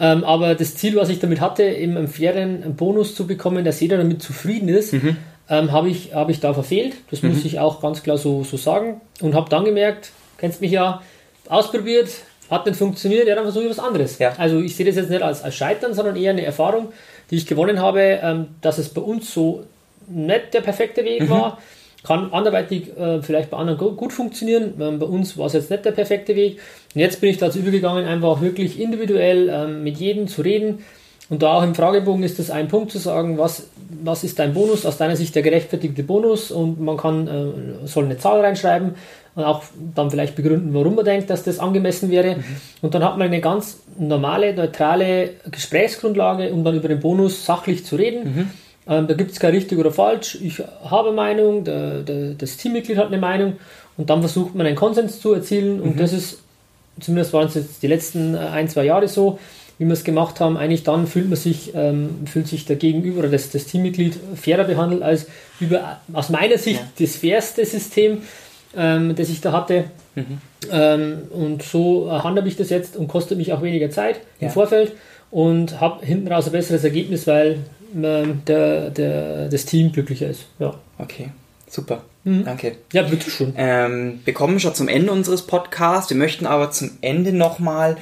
Ähm, 0.00 0.24
aber 0.24 0.54
das 0.54 0.74
Ziel, 0.76 0.96
was 0.96 1.10
ich 1.10 1.18
damit 1.18 1.42
hatte, 1.42 1.64
eben 1.64 1.98
einen 1.98 2.08
fairen 2.08 2.74
Bonus 2.76 3.14
zu 3.14 3.26
bekommen, 3.26 3.62
dass 3.62 3.78
jeder 3.80 3.98
damit 3.98 4.22
zufrieden 4.22 4.70
ist, 4.70 4.94
mhm. 4.94 5.18
ähm, 5.50 5.70
habe 5.70 5.90
ich, 5.90 6.14
hab 6.14 6.30
ich 6.30 6.40
da 6.40 6.54
verfehlt. 6.54 6.94
Das 7.10 7.22
mhm. 7.22 7.34
muss 7.34 7.44
ich 7.44 7.58
auch 7.58 7.82
ganz 7.82 8.02
klar 8.02 8.16
so, 8.16 8.42
so 8.42 8.56
sagen. 8.56 9.02
Und 9.20 9.34
habe 9.34 9.50
dann 9.50 9.66
gemerkt, 9.66 10.12
kennst 10.38 10.62
mich 10.62 10.70
ja, 10.70 11.02
ausprobiert, 11.50 12.08
hat 12.50 12.66
nicht 12.66 12.76
funktioniert, 12.76 13.28
ja, 13.28 13.34
dann 13.34 13.44
versuche 13.44 13.64
ich 13.64 13.70
was 13.70 13.78
anderes. 13.78 14.18
Ja. 14.18 14.34
Also 14.38 14.60
ich 14.60 14.74
sehe 14.74 14.86
das 14.86 14.96
jetzt 14.96 15.10
nicht 15.10 15.22
als, 15.22 15.42
als 15.42 15.54
Scheitern, 15.54 15.94
sondern 15.94 16.16
eher 16.16 16.30
eine 16.30 16.44
Erfahrung, 16.44 16.88
die 17.30 17.36
ich 17.36 17.46
gewonnen 17.46 17.80
habe, 17.80 18.00
ähm, 18.22 18.46
dass 18.60 18.78
es 18.78 18.88
bei 18.88 19.02
uns 19.02 19.32
so 19.32 19.64
nicht 20.08 20.54
der 20.54 20.60
perfekte 20.60 21.04
Weg 21.04 21.22
mhm. 21.22 21.30
war. 21.30 21.58
Kann 22.04 22.32
anderweitig 22.32 22.96
äh, 22.96 23.20
vielleicht 23.22 23.50
bei 23.50 23.56
anderen 23.56 23.96
gut 23.96 24.12
funktionieren. 24.12 24.74
Ähm, 24.80 24.98
bei 24.98 25.06
uns 25.06 25.36
war 25.36 25.46
es 25.46 25.52
jetzt 25.52 25.70
nicht 25.70 25.84
der 25.84 25.92
perfekte 25.92 26.34
Weg. 26.36 26.58
Und 26.94 27.00
jetzt 27.00 27.20
bin 27.20 27.28
ich 27.28 27.38
dazu 27.38 27.58
übergegangen, 27.58 28.06
einfach 28.06 28.40
wirklich 28.40 28.80
individuell 28.80 29.50
ähm, 29.52 29.82
mit 29.82 29.98
jedem 29.98 30.28
zu 30.28 30.42
reden, 30.42 30.84
Und 31.30 31.42
da 31.42 31.52
auch 31.52 31.62
im 31.62 31.74
Fragebogen 31.74 32.22
ist 32.22 32.38
das 32.38 32.50
ein 32.50 32.68
Punkt 32.68 32.90
zu 32.90 32.98
sagen, 32.98 33.36
was, 33.36 33.68
was 34.02 34.24
ist 34.24 34.38
dein 34.38 34.54
Bonus, 34.54 34.86
aus 34.86 34.96
deiner 34.96 35.14
Sicht 35.14 35.34
der 35.34 35.42
gerechtfertigte 35.42 36.02
Bonus 36.02 36.50
und 36.50 36.80
man 36.80 36.96
kann, 36.96 37.28
äh, 37.28 37.86
soll 37.86 38.04
eine 38.04 38.16
Zahl 38.16 38.40
reinschreiben 38.40 38.94
und 39.34 39.44
auch 39.44 39.62
dann 39.94 40.10
vielleicht 40.10 40.36
begründen, 40.36 40.72
warum 40.72 40.94
man 40.94 41.04
denkt, 41.04 41.28
dass 41.28 41.44
das 41.44 41.58
angemessen 41.58 42.10
wäre. 42.10 42.36
Mhm. 42.36 42.44
Und 42.80 42.94
dann 42.94 43.04
hat 43.04 43.18
man 43.18 43.26
eine 43.26 43.40
ganz 43.40 43.80
normale, 43.98 44.54
neutrale 44.54 45.30
Gesprächsgrundlage, 45.50 46.50
um 46.52 46.64
dann 46.64 46.74
über 46.74 46.88
den 46.88 47.00
Bonus 47.00 47.44
sachlich 47.44 47.84
zu 47.84 47.96
reden. 47.96 48.24
Mhm. 48.24 48.50
Ähm, 48.88 49.06
da 49.06 49.14
gibt 49.14 49.32
es 49.32 49.38
kein 49.38 49.54
richtig 49.54 49.78
oder 49.78 49.92
falsch. 49.92 50.38
Ich 50.42 50.62
habe 50.84 51.08
eine 51.08 51.16
Meinung, 51.16 51.62
der, 51.62 52.00
der, 52.00 52.30
das 52.30 52.56
Teammitglied 52.56 52.96
hat 52.96 53.08
eine 53.08 53.18
Meinung 53.18 53.58
und 53.98 54.08
dann 54.08 54.20
versucht 54.20 54.54
man 54.54 54.66
einen 54.66 54.76
Konsens 54.76 55.20
zu 55.20 55.34
erzielen. 55.34 55.80
Und 55.80 55.96
mhm. 55.96 55.98
das 55.98 56.14
ist, 56.14 56.42
zumindest 56.98 57.34
waren 57.34 57.48
es 57.48 57.54
jetzt 57.54 57.82
die 57.82 57.86
letzten 57.86 58.34
äh, 58.34 58.38
ein, 58.38 58.68
zwei 58.68 58.84
Jahre 58.84 59.08
so, 59.08 59.38
wie 59.78 59.86
wir 59.86 59.92
es 59.92 60.04
gemacht 60.04 60.40
haben, 60.40 60.56
eigentlich 60.56 60.82
dann 60.82 61.06
fühlt 61.06 61.28
man 61.28 61.36
sich, 61.36 61.72
ähm, 61.74 62.26
fühlt 62.26 62.48
sich 62.48 62.64
der 62.64 62.76
Gegenüber 62.76 63.20
oder 63.20 63.28
das, 63.28 63.50
das 63.50 63.66
Teammitglied 63.66 64.18
fairer 64.34 64.64
behandelt 64.64 65.02
als 65.02 65.26
über 65.60 66.00
aus 66.12 66.30
meiner 66.30 66.58
Sicht 66.58 66.80
ja. 66.80 67.06
das 67.06 67.16
fairste 67.16 67.64
System, 67.64 68.22
ähm, 68.76 69.14
das 69.14 69.28
ich 69.28 69.40
da 69.40 69.52
hatte. 69.52 69.84
Mhm. 70.16 70.38
Ähm, 70.70 71.18
und 71.30 71.62
so 71.62 72.10
handhabe 72.10 72.48
ich 72.48 72.56
das 72.56 72.70
jetzt 72.70 72.96
und 72.96 73.08
kostet 73.08 73.38
mich 73.38 73.52
auch 73.52 73.62
weniger 73.62 73.90
Zeit 73.90 74.20
ja. 74.40 74.48
im 74.48 74.52
Vorfeld 74.52 74.92
und 75.30 75.80
habe 75.80 76.04
hinten 76.04 76.28
raus 76.28 76.46
ein 76.46 76.52
besseres 76.52 76.82
Ergebnis, 76.82 77.26
weil 77.26 77.58
ähm, 77.94 78.42
der, 78.46 78.90
der, 78.90 79.48
das 79.48 79.64
Team 79.64 79.92
glücklicher 79.92 80.28
ist. 80.28 80.46
Ja. 80.58 80.74
Okay, 80.98 81.30
super. 81.68 82.02
Mhm. 82.24 82.44
Danke. 82.44 82.76
Ja, 82.92 83.02
bitte 83.02 83.30
schon. 83.30 83.54
Ähm, 83.56 84.20
wir 84.24 84.34
kommen 84.34 84.58
schon 84.58 84.74
zum 84.74 84.88
Ende 84.88 85.12
unseres 85.12 85.42
Podcasts. 85.42 86.10
Wir 86.10 86.16
möchten 86.16 86.46
aber 86.46 86.70
zum 86.72 86.90
Ende 87.00 87.32
nochmal 87.32 87.96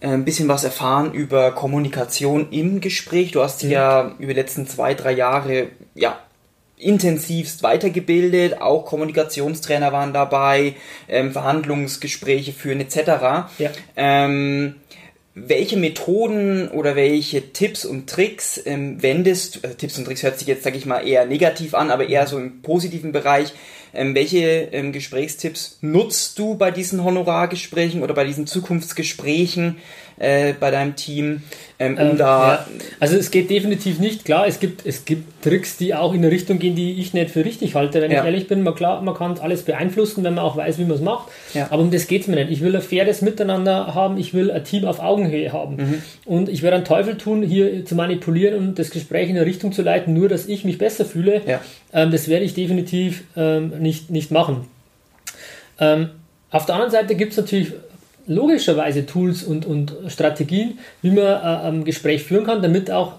ein 0.00 0.24
bisschen 0.24 0.48
was 0.48 0.64
erfahren 0.64 1.12
über 1.12 1.52
Kommunikation 1.52 2.50
im 2.50 2.80
Gespräch. 2.80 3.32
Du 3.32 3.42
hast 3.42 3.62
dich 3.62 3.68
mhm. 3.68 3.74
ja 3.74 4.14
über 4.18 4.34
die 4.34 4.40
letzten 4.40 4.66
zwei, 4.66 4.94
drei 4.94 5.12
Jahre 5.12 5.68
ja, 5.94 6.18
intensivst 6.76 7.62
weitergebildet, 7.62 8.60
auch 8.60 8.84
Kommunikationstrainer 8.84 9.92
waren 9.92 10.12
dabei, 10.12 10.76
ähm, 11.08 11.32
Verhandlungsgespräche 11.32 12.52
führen 12.52 12.80
etc. 12.80 13.50
Ja. 13.58 13.70
Ähm, 13.96 14.76
welche 15.34 15.76
Methoden 15.76 16.68
oder 16.68 16.96
welche 16.96 17.52
Tipps 17.52 17.84
und 17.84 18.08
Tricks 18.08 18.60
ähm, 18.64 19.02
wendest, 19.02 19.64
äh, 19.64 19.74
Tipps 19.74 19.98
und 19.98 20.04
Tricks 20.04 20.22
hört 20.22 20.38
sich 20.38 20.48
jetzt, 20.48 20.64
sage 20.64 20.76
ich 20.76 20.86
mal, 20.86 21.06
eher 21.06 21.26
negativ 21.26 21.74
an, 21.74 21.90
aber 21.90 22.08
eher 22.08 22.26
so 22.26 22.38
im 22.38 22.62
positiven 22.62 23.12
Bereich, 23.12 23.52
ähm, 23.94 24.14
welche 24.14 24.68
ähm, 24.72 24.92
Gesprächstipps 24.92 25.78
nutzt 25.80 26.38
du 26.38 26.54
bei 26.54 26.70
diesen 26.70 27.02
Honorargesprächen 27.04 28.02
oder 28.02 28.14
bei 28.14 28.24
diesen 28.24 28.46
Zukunftsgesprächen 28.46 29.76
äh, 30.18 30.52
bei 30.58 30.70
deinem 30.70 30.96
Team, 30.96 31.42
ähm, 31.78 31.94
um 31.94 32.10
ähm, 32.10 32.18
da. 32.18 32.52
Ja. 32.52 32.66
Also 33.00 33.16
es 33.16 33.30
geht 33.30 33.50
definitiv 33.50 33.98
nicht, 33.98 34.24
klar, 34.24 34.46
es 34.46 34.60
gibt, 34.60 34.84
es 34.84 35.04
gibt 35.04 35.42
Tricks, 35.42 35.76
die 35.76 35.94
auch 35.94 36.12
in 36.12 36.18
eine 36.18 36.30
Richtung 36.30 36.58
gehen, 36.58 36.74
die 36.74 37.00
ich 37.00 37.14
nicht 37.14 37.30
für 37.30 37.44
richtig 37.44 37.74
halte, 37.74 38.00
wenn 38.02 38.10
ja. 38.10 38.20
ich 38.20 38.24
ehrlich 38.24 38.48
bin. 38.48 38.62
Man, 38.62 38.74
klar, 38.74 39.00
man 39.02 39.14
kann 39.14 39.38
alles 39.38 39.62
beeinflussen, 39.62 40.24
wenn 40.24 40.34
man 40.34 40.44
auch 40.44 40.56
weiß, 40.56 40.78
wie 40.78 40.84
man 40.84 40.96
es 40.96 41.00
macht. 41.00 41.28
Ja. 41.54 41.68
Aber 41.70 41.82
um 41.82 41.90
das 41.90 42.06
geht 42.08 42.22
es 42.22 42.28
mir 42.28 42.36
nicht. 42.36 42.50
Ich 42.50 42.60
will 42.60 42.74
ein 42.74 42.82
faires 42.82 43.22
Miteinander 43.22 43.94
haben, 43.94 44.18
ich 44.18 44.34
will 44.34 44.50
ein 44.50 44.64
Team 44.64 44.84
auf 44.84 45.00
Augenhöhe 45.00 45.52
haben. 45.52 45.76
Mhm. 45.76 46.02
Und 46.24 46.48
ich 46.48 46.62
werde 46.62 46.76
einen 46.76 46.84
Teufel 46.84 47.16
tun, 47.16 47.42
hier 47.42 47.84
zu 47.84 47.94
manipulieren 47.94 48.58
und 48.58 48.78
das 48.78 48.90
Gespräch 48.90 49.30
in 49.30 49.36
eine 49.36 49.46
Richtung 49.46 49.72
zu 49.72 49.82
leiten, 49.82 50.14
nur 50.14 50.28
dass 50.28 50.46
ich 50.46 50.64
mich 50.64 50.78
besser 50.78 51.04
fühle. 51.04 51.42
Ähm, 51.92 52.10
das 52.10 52.28
werde 52.28 52.44
ich 52.44 52.54
definitiv 52.54 53.22
ähm, 53.36 53.72
nicht, 53.80 54.10
nicht 54.10 54.30
machen. 54.30 54.66
Ähm, 55.80 56.10
auf 56.50 56.66
der 56.66 56.76
anderen 56.76 56.92
Seite 56.92 57.14
gibt 57.14 57.32
es 57.32 57.36
natürlich 57.36 57.72
logischerweise 58.28 59.06
Tools 59.06 59.42
und, 59.42 59.66
und 59.66 59.94
Strategien, 60.06 60.78
wie 61.02 61.10
man 61.10 61.24
äh, 61.24 61.68
ein 61.68 61.84
Gespräch 61.84 62.22
führen 62.22 62.44
kann, 62.44 62.62
damit 62.62 62.90
auch 62.90 63.14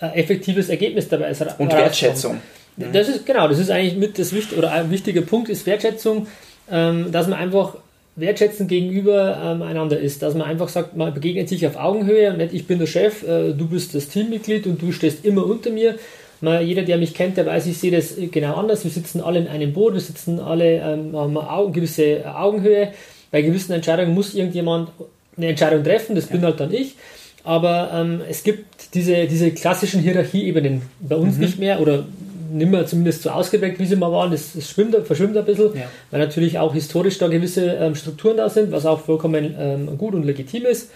ein 0.00 0.12
effektives 0.14 0.68
Ergebnis 0.68 1.08
dabei 1.08 1.30
ist. 1.30 1.44
Und 1.58 1.72
Wertschätzung. 1.72 2.40
Das 2.76 3.08
ist 3.08 3.26
genau, 3.26 3.48
das 3.48 3.58
ist 3.58 3.70
eigentlich 3.70 3.96
mit 3.96 4.18
das 4.18 4.32
wichtige 4.32 4.58
oder 4.58 4.72
ein 4.72 4.90
wichtiger 4.90 5.20
Punkt 5.22 5.48
ist 5.48 5.66
Wertschätzung, 5.66 6.26
ähm, 6.70 7.12
dass 7.12 7.26
man 7.26 7.38
einfach 7.38 7.76
wertschätzend 8.16 8.68
gegenüber 8.68 9.38
ähm, 9.42 9.62
einander 9.62 9.98
ist, 9.98 10.22
dass 10.22 10.34
man 10.34 10.46
einfach 10.46 10.68
sagt, 10.68 10.96
man 10.96 11.12
begegnet 11.12 11.48
sich 11.48 11.66
auf 11.66 11.76
Augenhöhe 11.76 12.30
und 12.30 12.38
nicht 12.38 12.52
ich 12.54 12.66
bin 12.66 12.78
der 12.78 12.86
Chef, 12.86 13.22
äh, 13.22 13.52
du 13.52 13.68
bist 13.68 13.94
das 13.94 14.08
Teammitglied 14.08 14.66
und 14.66 14.80
du 14.80 14.92
stehst 14.92 15.24
immer 15.24 15.44
unter 15.46 15.70
mir. 15.70 15.96
Man, 16.40 16.66
jeder, 16.66 16.82
der 16.82 16.96
mich 16.96 17.12
kennt, 17.12 17.36
der 17.36 17.44
weiß, 17.44 17.66
ich 17.66 17.76
sehe 17.76 17.90
das 17.90 18.14
genau 18.30 18.54
anders. 18.54 18.82
Wir 18.84 18.90
sitzen 18.90 19.20
alle 19.20 19.40
in 19.40 19.48
einem 19.48 19.74
Boot, 19.74 19.92
wir 19.92 20.00
sitzen 20.00 20.40
alle 20.40 20.76
ähm, 20.76 21.14
haben 21.14 21.36
eine 21.36 21.72
gewisse 21.72 22.24
Augenhöhe 22.34 22.92
bei 23.30 23.42
gewissen 23.42 23.72
Entscheidungen 23.72 24.14
muss 24.14 24.34
irgendjemand 24.34 24.90
eine 25.36 25.48
Entscheidung 25.48 25.84
treffen, 25.84 26.14
das 26.14 26.26
ja. 26.26 26.32
bin 26.32 26.44
halt 26.44 26.60
dann 26.60 26.72
ich. 26.72 26.96
Aber 27.44 27.90
ähm, 27.94 28.20
es 28.28 28.42
gibt 28.42 28.94
diese, 28.94 29.26
diese 29.26 29.50
klassischen 29.52 30.00
Hierarchieebenen 30.00 30.82
bei 31.00 31.16
uns 31.16 31.36
mhm. 31.36 31.40
nicht 31.40 31.58
mehr 31.58 31.80
oder 31.80 32.04
nicht 32.52 32.70
mehr 32.70 32.84
zumindest 32.86 33.22
so 33.22 33.30
ausgeprägt, 33.30 33.78
wie 33.78 33.86
sie 33.86 33.96
mal 33.96 34.12
waren. 34.12 34.30
Das, 34.30 34.52
das 34.54 34.68
schwimmt, 34.68 34.96
verschwimmt 35.06 35.36
ein 35.36 35.44
bisschen, 35.44 35.74
ja. 35.74 35.88
weil 36.10 36.20
natürlich 36.20 36.58
auch 36.58 36.74
historisch 36.74 37.18
da 37.18 37.28
gewisse 37.28 37.66
ähm, 37.74 37.94
Strukturen 37.94 38.36
da 38.36 38.50
sind, 38.50 38.72
was 38.72 38.86
auch 38.86 39.00
vollkommen 39.00 39.54
ähm, 39.58 39.96
gut 39.96 40.14
und 40.14 40.24
legitim 40.24 40.66
ist. 40.66 40.90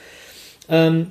Ähm, 0.69 1.09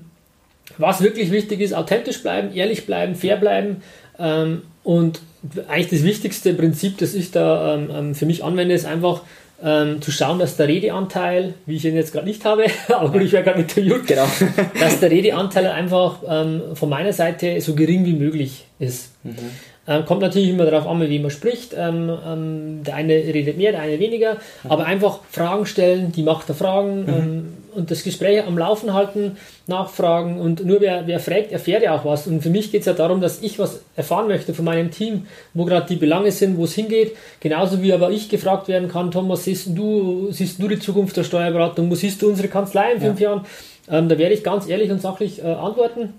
was 0.78 1.02
wirklich 1.02 1.32
wichtig 1.32 1.62
ist, 1.62 1.74
authentisch 1.74 2.22
bleiben, 2.22 2.54
ehrlich 2.54 2.86
bleiben, 2.86 3.16
fair 3.16 3.38
bleiben 3.38 3.78
ähm, 4.20 4.64
und 4.84 5.22
eigentlich 5.68 5.90
das 5.90 6.04
wichtigste 6.04 6.54
Prinzip, 6.54 6.98
das 6.98 7.14
ich 7.14 7.32
da 7.32 7.76
ähm, 7.76 8.16
für 8.16 8.26
mich 8.26 8.44
anwende, 8.44 8.74
ist 8.74 8.86
einfach 8.86 9.22
ähm, 9.64 10.02
zu 10.02 10.12
schauen, 10.12 10.40
dass 10.40 10.58
der 10.58 10.68
Redeanteil, 10.68 11.54
wie 11.66 11.78
ich 11.78 11.86
ihn 11.86 11.96
jetzt 11.96 12.12
gerade 12.12 12.28
nicht 12.28 12.44
habe, 12.46 12.66
aber 12.90 13.22
ich 13.22 13.32
werde 13.32 13.46
gerade 13.46 13.62
interviewt, 13.62 14.06
genau. 14.06 14.28
dass 14.80 15.00
der 15.00 15.10
Redeanteil 15.10 15.68
einfach 15.68 16.20
ähm, 16.28 16.62
von 16.76 16.90
meiner 16.90 17.14
Seite 17.14 17.62
so 17.62 17.74
gering 17.74 18.06
wie 18.06 18.14
möglich 18.14 18.66
ist. 18.80 19.12
Mhm. 19.24 19.38
Ähm, 19.86 20.06
kommt 20.06 20.22
natürlich 20.22 20.50
immer 20.50 20.66
darauf 20.66 20.88
an, 20.88 21.02
wie 21.02 21.20
man 21.20 21.30
spricht. 21.30 21.74
Ähm, 21.78 22.10
ähm, 22.26 22.84
der 22.84 22.96
eine 22.96 23.14
redet 23.14 23.58
mehr, 23.58 23.74
der 23.74 23.82
eine 23.82 24.00
weniger. 24.00 24.36
Mhm. 24.36 24.72
Aber 24.72 24.86
einfach 24.86 25.20
Fragen 25.30 25.66
stellen, 25.66 26.12
die 26.14 26.24
Macht 26.24 26.48
der 26.48 26.56
Fragen 26.56 27.02
mhm. 27.02 27.10
Ähm, 27.10 27.54
und 27.76 27.92
das 27.92 28.04
Gespräch 28.04 28.46
am 28.46 28.58
Laufen 28.58 28.94
halten, 28.94 29.36
nachfragen. 29.68 30.40
Und 30.40 30.64
nur 30.64 30.80
wer, 30.80 31.08
wer 31.08 31.20
fragt, 31.20 31.52
erfährt 31.52 31.84
ja 31.84 31.96
auch 31.96 32.06
was. 32.06 32.28
Und 32.28 32.42
für 32.42 32.50
mich 32.50 32.72
geht 32.72 32.82
es 32.82 32.86
ja 32.86 32.94
darum, 32.94 33.20
dass 33.20 33.42
ich 33.42 33.60
was 33.60 33.82
erfahren 33.96 34.28
möchte 34.28 34.54
von 34.54 34.66
meinem 34.66 34.92
Team, 34.92 35.26
wo 35.54 35.66
gerade 35.66 35.88
die 35.88 35.96
Belange 35.96 36.32
sind, 36.32 36.58
wo 36.58 36.66
es 36.66 36.74
hingeht. 36.74 37.16
Genauso 37.40 37.82
wie 37.82 37.92
aber 37.92 38.12
ich 38.12 38.30
gefragt 38.30 38.68
werden 38.68 38.90
kann, 38.90 39.12
Thomas, 39.12 39.44
siehst 39.44 39.70
du, 39.76 40.32
siehst 40.32 40.62
du 40.62 40.68
die 40.68 40.80
Zukunft 40.80 41.18
der 41.18 41.24
Steuerberatung? 41.24 41.90
Wo 41.90 41.96
siehst 41.96 42.22
du 42.22 42.30
unsere 42.30 42.48
Kanzlei 42.48 42.94
in 42.94 43.02
fünf 43.02 43.20
ja. 43.20 43.30
Jahren? 43.30 43.46
Ähm, 43.90 44.08
da 44.08 44.18
werde 44.18 44.34
ich 44.34 44.44
ganz 44.44 44.70
ehrlich 44.70 44.92
und 44.92 45.02
sachlich 45.02 45.44
äh, 45.44 45.48
antworten. 45.48 46.14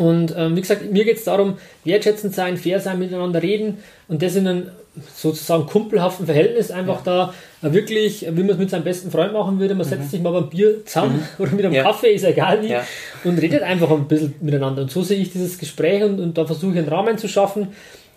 Und 0.00 0.34
ähm, 0.34 0.56
wie 0.56 0.62
gesagt, 0.62 0.90
mir 0.90 1.04
geht 1.04 1.18
es 1.18 1.24
darum, 1.24 1.58
wertschätzend 1.84 2.34
sein, 2.34 2.56
fair 2.56 2.80
sein, 2.80 2.98
miteinander 2.98 3.42
reden 3.42 3.76
und 4.08 4.22
das 4.22 4.34
in 4.34 4.48
einem 4.48 4.70
sozusagen 5.14 5.66
kumpelhaften 5.66 6.24
Verhältnis 6.24 6.70
einfach 6.70 7.04
ja. 7.04 7.32
da 7.60 7.68
äh, 7.68 7.74
wirklich, 7.74 8.22
wie 8.22 8.40
man 8.40 8.52
es 8.52 8.56
mit 8.56 8.70
seinem 8.70 8.84
besten 8.84 9.10
Freund 9.10 9.34
machen 9.34 9.60
würde, 9.60 9.74
man 9.74 9.86
setzt 9.86 10.04
mhm. 10.04 10.08
sich 10.08 10.22
mal 10.22 10.32
beim 10.32 10.48
Bier 10.48 10.86
zusammen 10.86 11.16
mhm. 11.16 11.22
oder 11.42 11.52
mit 11.52 11.66
einem 11.66 11.74
ja. 11.74 11.82
Kaffee, 11.82 12.14
ist 12.14 12.24
egal 12.24 12.62
wie, 12.62 12.68
ja. 12.68 12.82
und 13.24 13.36
redet 13.42 13.62
einfach 13.62 13.90
ein 13.90 14.08
bisschen 14.08 14.36
miteinander. 14.40 14.80
Und 14.80 14.90
so 14.90 15.02
sehe 15.02 15.18
ich 15.18 15.32
dieses 15.32 15.58
Gespräch 15.58 16.02
und, 16.02 16.18
und 16.18 16.38
da 16.38 16.46
versuche 16.46 16.72
ich 16.72 16.78
einen 16.78 16.88
Rahmen 16.88 17.18
zu 17.18 17.28
schaffen 17.28 17.68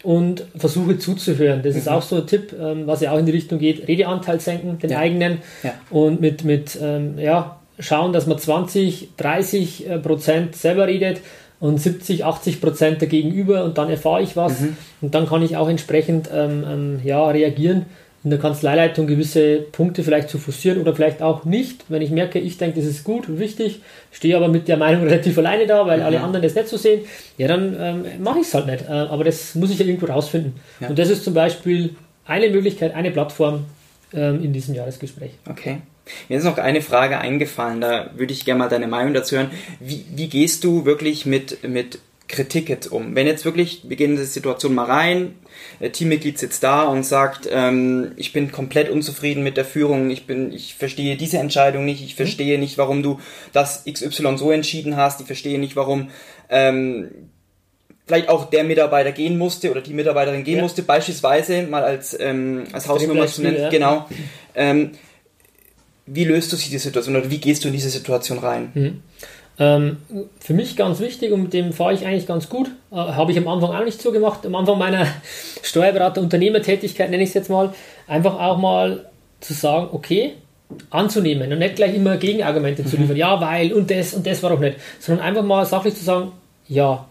und 0.04 0.46
versuche 0.56 0.98
zuzuhören. 0.98 1.64
Das 1.64 1.74
mhm. 1.74 1.80
ist 1.82 1.90
auch 1.90 2.02
so 2.02 2.16
ein 2.16 2.28
Tipp, 2.28 2.56
ähm, 2.58 2.88
was 2.88 3.02
ja 3.02 3.12
auch 3.12 3.20
in 3.20 3.26
die 3.26 3.34
Richtung 3.34 3.60
geht, 3.60 3.90
Redeanteil 3.90 4.40
senken, 4.40 4.80
den 4.80 4.94
eigenen 4.94 5.40
und 5.90 6.22
mit, 6.22 6.46
mit 6.46 6.78
ähm, 6.82 7.20
ja, 7.20 7.60
schauen, 7.78 8.14
dass 8.14 8.26
man 8.26 8.38
20, 8.38 9.10
30 9.18 9.90
äh, 9.90 10.00
Prozent 10.00 10.56
selber 10.56 10.88
redet 10.88 11.20
und 11.64 11.78
70, 11.78 12.26
80 12.26 12.60
Prozent 12.60 13.00
der 13.00 13.08
Gegenüber 13.08 13.64
und 13.64 13.78
dann 13.78 13.90
erfahre 13.90 14.22
ich 14.22 14.36
was 14.36 14.60
mhm. 14.60 14.76
und 15.00 15.16
dann 15.16 15.30
kann 15.30 15.42
ich 15.42 15.56
auch 15.56 15.70
entsprechend 15.70 16.30
ähm, 16.34 16.66
ähm, 16.70 17.00
ja, 17.06 17.26
reagieren, 17.26 17.86
in 18.26 18.32
der 18.32 18.40
Kanzleileitung 18.40 19.08
gewisse 19.08 19.60
Punkte 19.72 20.04
vielleicht 20.04 20.28
zu 20.28 20.40
forcieren 20.40 20.82
oder 20.82 20.94
vielleicht 20.94 21.22
auch 21.22 21.46
nicht, 21.46 21.86
wenn 21.88 22.02
ich 22.02 22.12
merke, 22.12 22.38
ich 22.38 22.58
denke, 22.58 22.82
das 22.82 22.90
ist 22.90 23.06
gut 23.06 23.30
und 23.30 23.40
wichtig, 23.40 23.80
stehe 24.12 24.36
aber 24.36 24.50
mit 24.50 24.68
der 24.68 24.76
Meinung 24.76 25.04
relativ 25.08 25.38
alleine 25.38 25.66
da, 25.66 25.88
weil 25.88 26.00
mhm. 26.00 26.06
alle 26.06 26.20
anderen 26.20 26.44
das 26.44 26.54
nicht 26.54 26.68
so 26.68 26.76
sehen, 26.76 27.06
ja, 27.38 27.48
dann 27.48 27.78
ähm, 27.80 28.06
mache 28.22 28.40
ich 28.40 28.48
es 28.48 28.54
halt 28.54 28.66
nicht. 28.66 28.84
Äh, 28.84 28.92
aber 28.92 29.24
das 29.24 29.56
muss 29.56 29.72
ich 29.72 29.80
ja 29.80 29.86
irgendwo 29.86 30.08
rausfinden. 30.08 30.56
Ja. 30.82 30.90
Und 30.90 31.00
das 31.00 31.10
ist 31.10 31.24
zum 31.24 31.34
Beispiel 31.34 31.96
eine 32.26 32.50
Möglichkeit, 32.50 32.94
eine 32.94 33.12
Plattform 33.12 33.68
ähm, 34.14 34.44
in 34.44 34.52
diesem 34.52 34.76
Jahresgespräch. 34.76 35.32
Okay. 35.50 35.78
Mir 36.30 36.38
ist 36.38 36.44
noch 36.44 36.58
eine 36.58 36.82
Frage 36.82 37.18
eingefallen, 37.18 37.82
da 37.82 38.12
würde 38.16 38.34
ich 38.34 38.46
gerne 38.46 38.60
mal 38.60 38.70
deine 38.70 38.88
Meinung 38.88 39.14
dazu 39.14 39.36
hören. 39.36 39.52
Wie, 39.80 40.06
wie 40.16 40.28
gehst 40.28 40.64
du 40.64 40.86
wirklich 40.86 41.26
mit, 41.26 41.68
mit 41.68 42.00
Kritik 42.28 42.70
jetzt 42.70 42.88
um? 42.92 43.16
Wenn 43.16 43.28
jetzt 43.28 43.46
wirklich, 43.46 43.82
wir 43.84 43.96
gehen 43.96 44.12
in 44.12 44.18
diese 44.18 44.28
Situation 44.28 44.74
mal 44.74 44.86
rein, 44.86 45.36
Teammitglied 45.92 46.38
sitzt 46.38 46.64
da 46.64 46.84
und 46.84 47.04
sagt, 47.04 47.48
ähm, 47.52 48.12
ich 48.16 48.34
bin 48.34 48.52
komplett 48.52 48.90
unzufrieden 48.90 49.44
mit 49.44 49.58
der 49.58 49.66
Führung, 49.66 50.10
ich 50.10 50.26
bin, 50.26 50.52
ich 50.52 50.76
verstehe 50.76 51.16
diese 51.16 51.38
Entscheidung 51.38 51.86
nicht, 51.86 52.04
ich 52.04 52.16
verstehe 52.16 52.60
nicht, 52.60 52.78
warum 52.78 53.04
du 53.04 53.20
das 53.52 53.84
XY 53.86 54.38
so 54.38 54.52
entschieden 54.52 54.98
hast, 54.98 55.22
ich 55.22 55.28
verstehe 55.28 55.60
nicht, 55.60 55.76
warum 55.76 56.10
ähm, 56.50 57.10
vielleicht 58.06 58.30
auch 58.30 58.50
der 58.50 58.64
Mitarbeiter 58.64 59.12
gehen 59.12 59.38
musste 59.38 59.72
oder 59.72 59.82
die 59.82 59.94
Mitarbeiterin 59.94 60.44
gehen 60.44 60.58
ja. 60.58 60.62
musste, 60.64 60.84
beispielsweise 60.84 61.64
mal 61.64 61.84
als, 61.84 62.18
ähm, 62.20 62.66
als 62.74 62.88
Hausnummer 62.88 63.28
zu 63.28 63.42
nennen, 63.42 63.62
ja. 63.62 63.70
genau. 63.70 64.08
Ähm, 64.56 64.92
wie 66.06 66.26
löst 66.26 66.52
du 66.52 66.56
sich 66.56 66.70
die 66.70 66.78
Situation 66.78 67.16
oder 67.16 67.30
wie 67.30 67.38
gehst 67.38 67.64
du 67.64 67.68
in 67.68 67.74
diese 67.74 67.90
Situation 67.90 68.40
rein? 68.40 68.72
Mhm. 68.74 69.02
Ähm, 69.60 69.98
für 70.40 70.54
mich 70.54 70.76
ganz 70.76 71.00
wichtig 71.00 71.32
und 71.32 71.44
mit 71.44 71.54
dem 71.54 71.74
fahre 71.74 71.94
ich 71.94 72.06
eigentlich 72.06 72.26
ganz 72.26 72.50
gut. 72.50 72.72
Äh, 72.92 72.96
Habe 72.96 73.32
ich 73.32 73.38
am 73.38 73.48
Anfang 73.48 73.72
auch 73.72 73.86
nicht 73.86 74.02
so 74.02 74.12
gemacht. 74.12 74.46
Am 74.46 74.56
Anfang 74.56 74.80
meiner 74.80 75.08
Steuerberater-Unternehmertätigkeit 75.62 77.12
nenne 77.12 77.24
ich 77.24 77.30
es 77.30 77.36
jetzt 77.36 77.50
mal. 77.50 77.74
Einfach 78.08 78.40
auch 78.40 78.58
mal 78.58 79.06
zu 79.40 79.54
sagen, 79.54 79.90
okay, 79.92 80.34
anzunehmen 80.90 81.52
und 81.52 81.60
nicht 81.60 81.76
gleich 81.76 81.94
immer 81.94 82.18
Gegenargumente 82.18 82.82
mhm. 82.82 82.88
zu 82.88 82.98
liefern. 82.98 83.16
Ja, 83.16 83.40
weil 83.40 83.74
und 83.74 83.92
das 83.92 84.14
und 84.14 84.26
das 84.26 84.42
war 84.42 84.50
doch 84.50 84.60
nicht. 84.60 84.78
Sondern 85.00 85.26
einfach 85.26 85.44
mal 85.44 85.66
sachlich 85.66 85.96
zu 85.96 86.04
sagen, 86.04 86.32
ja, 86.68 87.08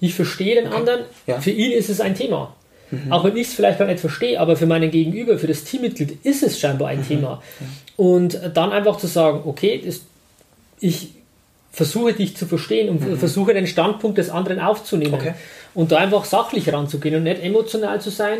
ich 0.00 0.14
verstehe 0.14 0.56
den 0.56 0.66
okay. 0.66 0.76
anderen, 0.76 1.00
ja. 1.26 1.40
für 1.40 1.50
ihn 1.50 1.72
ist 1.72 1.90
es 1.90 2.00
ein 2.00 2.14
Thema. 2.16 2.54
Mhm. 2.90 3.12
Auch 3.12 3.24
wenn 3.24 3.36
ich 3.36 3.48
es 3.48 3.54
vielleicht 3.54 3.78
gar 3.78 3.86
nicht 3.86 4.00
verstehe, 4.00 4.40
aber 4.40 4.56
für 4.56 4.66
meinen 4.66 4.90
Gegenüber, 4.90 5.38
für 5.38 5.46
das 5.46 5.64
Teammitglied 5.64 6.24
ist 6.24 6.42
es 6.42 6.58
scheinbar 6.58 6.88
ein 6.88 6.98
mhm. 6.98 7.08
Thema. 7.08 7.42
Und 7.96 8.40
dann 8.54 8.72
einfach 8.72 8.96
zu 8.96 9.06
sagen, 9.06 9.42
okay, 9.44 9.80
das, 9.84 10.00
ich 10.80 11.10
versuche 11.70 12.12
dich 12.12 12.36
zu 12.36 12.46
verstehen 12.46 12.88
und 12.88 13.00
mhm. 13.00 13.16
versuche 13.16 13.52
den 13.52 13.66
Standpunkt 13.66 14.18
des 14.18 14.30
anderen 14.30 14.60
aufzunehmen 14.60 15.14
okay. 15.14 15.34
und 15.74 15.92
da 15.92 15.98
einfach 15.98 16.24
sachlich 16.24 16.72
ranzugehen 16.72 17.16
und 17.16 17.24
nicht 17.24 17.42
emotional 17.42 18.00
zu 18.00 18.10
sein. 18.10 18.38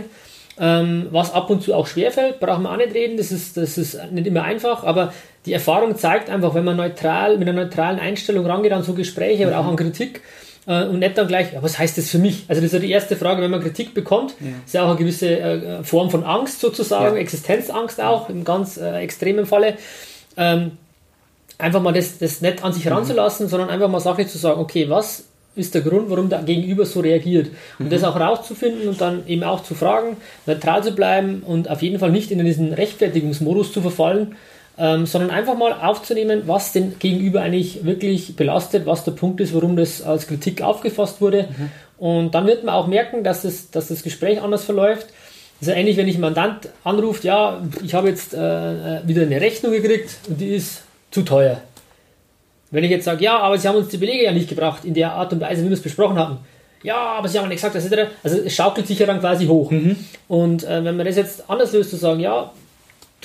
Ähm, 0.57 1.09
was 1.11 1.33
ab 1.33 1.51
und 1.51 1.64
zu 1.64 1.75
auch 1.75 1.88
schwerfällt, 1.88 2.38
brauchen 2.38 2.62
wir 2.62 2.71
auch 2.71 2.77
nicht 2.77 2.95
reden, 2.95 3.17
das 3.17 3.33
ist, 3.33 3.57
das 3.57 3.77
ist 3.77 3.99
nicht 4.12 4.29
immer 4.29 4.45
einfach, 4.45 4.85
aber 4.85 5.12
die 5.47 5.53
Erfahrung 5.53 5.97
zeigt 5.97 6.31
einfach, 6.31 6.55
wenn 6.55 6.64
man 6.64 6.77
neutral, 6.77 7.38
mit 7.38 7.49
einer 7.49 7.64
neutralen 7.64 7.99
Einstellung 7.99 8.47
rangeht 8.47 8.71
an 8.71 8.85
so 8.85 8.95
Gespräche 8.95 9.43
mhm. 9.43 9.49
oder 9.49 9.59
auch 9.61 9.67
an 9.67 9.75
Kritik 9.75 10.23
äh, 10.66 10.85
und 10.85 10.98
nicht 10.98 11.16
dann 11.18 11.29
gleich, 11.29 11.53
ja, 11.53 11.62
was 11.62 11.79
heißt 11.79 11.98
das 11.98 12.11
für 12.11 12.18
mich? 12.18 12.44
Also 12.48 12.61
das 12.61 12.66
ist 12.66 12.72
ja 12.72 12.79
die 12.79 12.90
erste 12.90 13.16
Frage, 13.16 13.42
wenn 13.42 13.50
man 13.50 13.61
Kritik 13.61 13.94
bekommt, 13.94 14.35
ja. 14.40 14.48
ist 14.64 14.74
ja 14.74 14.85
auch 14.85 14.88
eine 14.88 14.98
gewisse 14.98 15.38
äh, 15.38 15.85
Form 15.85 16.11
von 16.11 16.24
Angst 16.24 16.61
sozusagen, 16.61 17.16
ja. 17.16 17.20
Existenzangst 17.20 18.00
auch, 18.00 18.29
im 18.29 18.44
ganz 18.44 18.77
äh, 18.77 18.98
extremen 19.00 19.46
Falle. 19.46 19.74
Ähm, 20.37 20.72
einfach 21.59 21.83
mal 21.83 21.92
das, 21.92 22.18
das 22.18 22.40
nicht 22.40 22.64
an 22.64 22.72
sich 22.72 22.85
heranzulassen, 22.85 23.46
mhm. 23.46 23.50
sondern 23.50 23.70
einfach 23.70 23.88
mal 23.88 24.00
sachlich 24.00 24.29
zu 24.29 24.38
sagen, 24.38 24.61
okay, 24.61 24.88
was 24.88 25.24
ist 25.57 25.74
der 25.74 25.83
Grund, 25.83 26.11
warum 26.11 26.29
der 26.29 26.42
Gegenüber 26.42 26.85
so 26.85 27.00
reagiert. 27.00 27.50
Und 27.79 27.87
mhm. 27.87 27.90
das 27.90 28.03
auch 28.05 28.18
rauszufinden 28.18 28.88
und 28.88 29.00
dann 29.00 29.27
eben 29.27 29.44
auch 29.44 29.62
zu 29.62 29.74
fragen, 29.74 30.16
neutral 30.46 30.83
zu 30.83 30.92
bleiben 30.92 31.42
und 31.46 31.70
auf 31.70 31.83
jeden 31.83 31.98
Fall 31.98 32.11
nicht 32.11 32.31
in 32.31 32.44
diesen 32.44 32.72
Rechtfertigungsmodus 32.72 33.72
zu 33.72 33.81
verfallen, 33.81 34.37
ähm, 34.76 35.06
sondern 35.06 35.30
einfach 35.30 35.56
mal 35.56 35.72
aufzunehmen, 35.72 36.42
was 36.46 36.72
den 36.72 36.98
Gegenüber 36.98 37.42
eigentlich 37.42 37.84
wirklich 37.84 38.37
belastet, 38.37 38.87
was 38.87 39.04
der 39.04 39.12
Punkt 39.12 39.40
ist, 39.40 39.54
warum 39.54 39.76
das 39.76 40.02
als 40.02 40.26
Kritik 40.26 40.62
aufgefasst 40.62 41.20
wurde. 41.20 41.48
Mhm. 41.56 41.70
Und 41.98 42.34
dann 42.34 42.46
wird 42.46 42.64
man 42.64 42.74
auch 42.74 42.87
merken, 42.87 43.22
dass 43.22 43.42
das, 43.42 43.70
dass 43.70 43.88
das 43.88 44.02
Gespräch 44.02 44.42
anders 44.42 44.64
verläuft. 44.64 45.06
Ja 45.60 45.72
ähnlich, 45.72 45.96
wenn 45.96 46.08
ich 46.08 46.16
einen 46.16 46.22
Mandant 46.22 46.68
anruft, 46.82 47.24
ja, 47.24 47.62
ich 47.82 47.94
habe 47.94 48.08
jetzt 48.08 48.34
äh, 48.34 48.98
äh 48.98 49.00
wieder 49.06 49.22
eine 49.22 49.40
Rechnung 49.40 49.72
gekriegt 49.72 50.16
und 50.28 50.40
die 50.40 50.54
ist 50.54 50.82
zu 51.10 51.22
teuer. 51.22 51.62
Wenn 52.70 52.82
ich 52.82 52.90
jetzt 52.90 53.04
sage, 53.04 53.22
ja, 53.22 53.38
aber 53.38 53.56
Sie 53.56 53.68
haben 53.68 53.76
uns 53.76 53.88
die 53.88 53.96
Belege 53.96 54.24
ja 54.24 54.32
nicht 54.32 54.48
gebracht 54.48 54.84
in 54.84 54.94
der 54.94 55.12
Art 55.12 55.32
und 55.32 55.40
Weise, 55.40 55.62
wie 55.62 55.68
wir 55.68 55.74
es 55.74 55.82
besprochen 55.82 56.18
hatten. 56.18 56.38
Ja, 56.82 56.96
aber 56.96 57.28
Sie 57.28 57.38
haben 57.38 57.48
nicht 57.48 57.62
gesagt, 57.62 57.76
etc. 57.76 58.10
Also 58.22 58.38
es 58.38 58.54
schaukelt 58.54 58.87
sich 58.88 58.98
ja 58.98 59.06
dann 59.06 59.20
quasi 59.20 59.46
hoch. 59.46 59.70
Mhm. 59.70 59.96
Und 60.26 60.64
äh, 60.64 60.84
wenn 60.84 60.96
man 60.96 61.06
das 61.06 61.16
jetzt 61.16 61.48
anders 61.48 61.72
löst, 61.72 61.90
zu 61.90 61.96
sagen, 61.96 62.20
ja, 62.20 62.52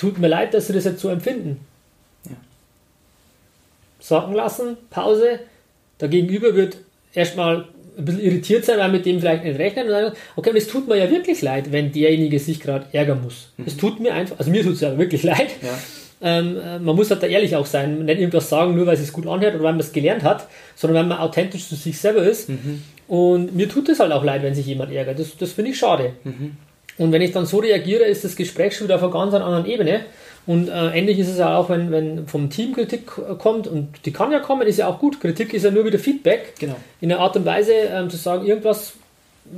tut 0.00 0.18
mir 0.18 0.28
leid, 0.28 0.54
dass 0.54 0.66
Sie 0.66 0.72
das 0.72 0.84
jetzt 0.84 1.00
so 1.00 1.10
empfinden. 1.10 1.60
Ja. 2.24 2.36
Sacken 4.00 4.34
lassen, 4.34 4.78
Pause. 4.88 5.40
Der 6.00 6.08
Gegenüber 6.08 6.54
wird 6.54 6.78
erstmal 7.12 7.68
ein 7.98 8.04
bisschen 8.06 8.22
irritiert 8.22 8.64
sein, 8.64 8.78
weil 8.78 8.90
mit 8.90 9.04
dem 9.04 9.20
vielleicht 9.20 9.44
nicht 9.44 9.58
rechnen 9.58 9.86
und 9.86 9.90
sagen, 9.90 10.16
okay, 10.36 10.50
und 10.50 10.56
es 10.56 10.68
tut 10.68 10.88
mir 10.88 10.96
ja 10.96 11.10
wirklich 11.10 11.42
leid, 11.42 11.70
wenn 11.70 11.92
derjenige 11.92 12.38
sich 12.38 12.60
gerade 12.60 12.86
ärgern 12.92 13.22
muss. 13.22 13.50
Mhm. 13.58 13.64
Es 13.66 13.76
tut 13.76 14.00
mir 14.00 14.14
einfach, 14.14 14.38
also 14.38 14.50
mir 14.50 14.62
tut 14.62 14.74
es 14.74 14.80
ja 14.80 14.96
wirklich 14.96 15.22
leid. 15.22 15.50
Ja. 15.60 15.78
Ähm, 16.22 16.56
äh, 16.58 16.78
man 16.78 16.96
muss 16.96 17.10
halt 17.10 17.22
da 17.22 17.26
ehrlich 17.26 17.56
auch 17.56 17.66
sein, 17.66 18.04
nicht 18.06 18.18
irgendwas 18.20 18.48
sagen, 18.48 18.74
nur 18.74 18.86
weil 18.86 18.94
es 18.94 19.12
gut 19.12 19.26
anhört 19.26 19.54
oder 19.54 19.64
weil 19.64 19.72
man 19.72 19.80
es 19.80 19.92
gelernt 19.92 20.22
hat, 20.22 20.48
sondern 20.76 21.02
weil 21.02 21.08
man 21.08 21.18
authentisch 21.18 21.68
zu 21.68 21.74
sich 21.74 21.98
selber 21.98 22.22
ist. 22.22 22.48
Mhm. 22.48 22.82
Und 23.06 23.54
mir 23.54 23.68
tut 23.68 23.88
es 23.90 24.00
halt 24.00 24.12
auch 24.12 24.24
leid, 24.24 24.42
wenn 24.42 24.54
sich 24.54 24.66
jemand 24.66 24.92
ärgert. 24.92 25.18
Das, 25.18 25.36
das 25.36 25.52
finde 25.52 25.72
ich 25.72 25.78
schade. 25.78 26.12
Mhm. 26.24 26.56
Und 27.00 27.12
wenn 27.12 27.22
ich 27.22 27.32
dann 27.32 27.46
so 27.46 27.60
reagiere, 27.60 28.04
ist 28.04 28.24
das 28.24 28.36
Gespräch 28.36 28.76
schon 28.76 28.86
wieder 28.86 28.96
auf 28.96 29.02
einer 29.02 29.10
ganz 29.10 29.32
anderen 29.32 29.64
Ebene. 29.64 30.00
Und 30.46 30.68
äh, 30.68 30.98
ähnlich 30.98 31.18
ist 31.18 31.28
es 31.28 31.38
ja 31.38 31.56
auch, 31.56 31.70
wenn, 31.70 31.90
wenn 31.90 32.26
vom 32.26 32.50
Team 32.50 32.74
Kritik 32.74 33.06
kommt, 33.38 33.66
und 33.66 33.88
die 34.04 34.12
kann 34.12 34.30
ja 34.32 34.38
kommen, 34.38 34.68
ist 34.68 34.76
ja 34.78 34.86
auch 34.86 34.98
gut. 34.98 35.18
Kritik 35.18 35.54
ist 35.54 35.64
ja 35.64 35.70
nur 35.70 35.86
wieder 35.86 35.98
Feedback. 35.98 36.52
Genau. 36.58 36.76
In 37.00 37.08
der 37.08 37.20
Art 37.20 37.36
und 37.36 37.46
Weise 37.46 37.72
ähm, 37.72 38.10
zu 38.10 38.18
sagen, 38.18 38.46
irgendwas 38.46 38.92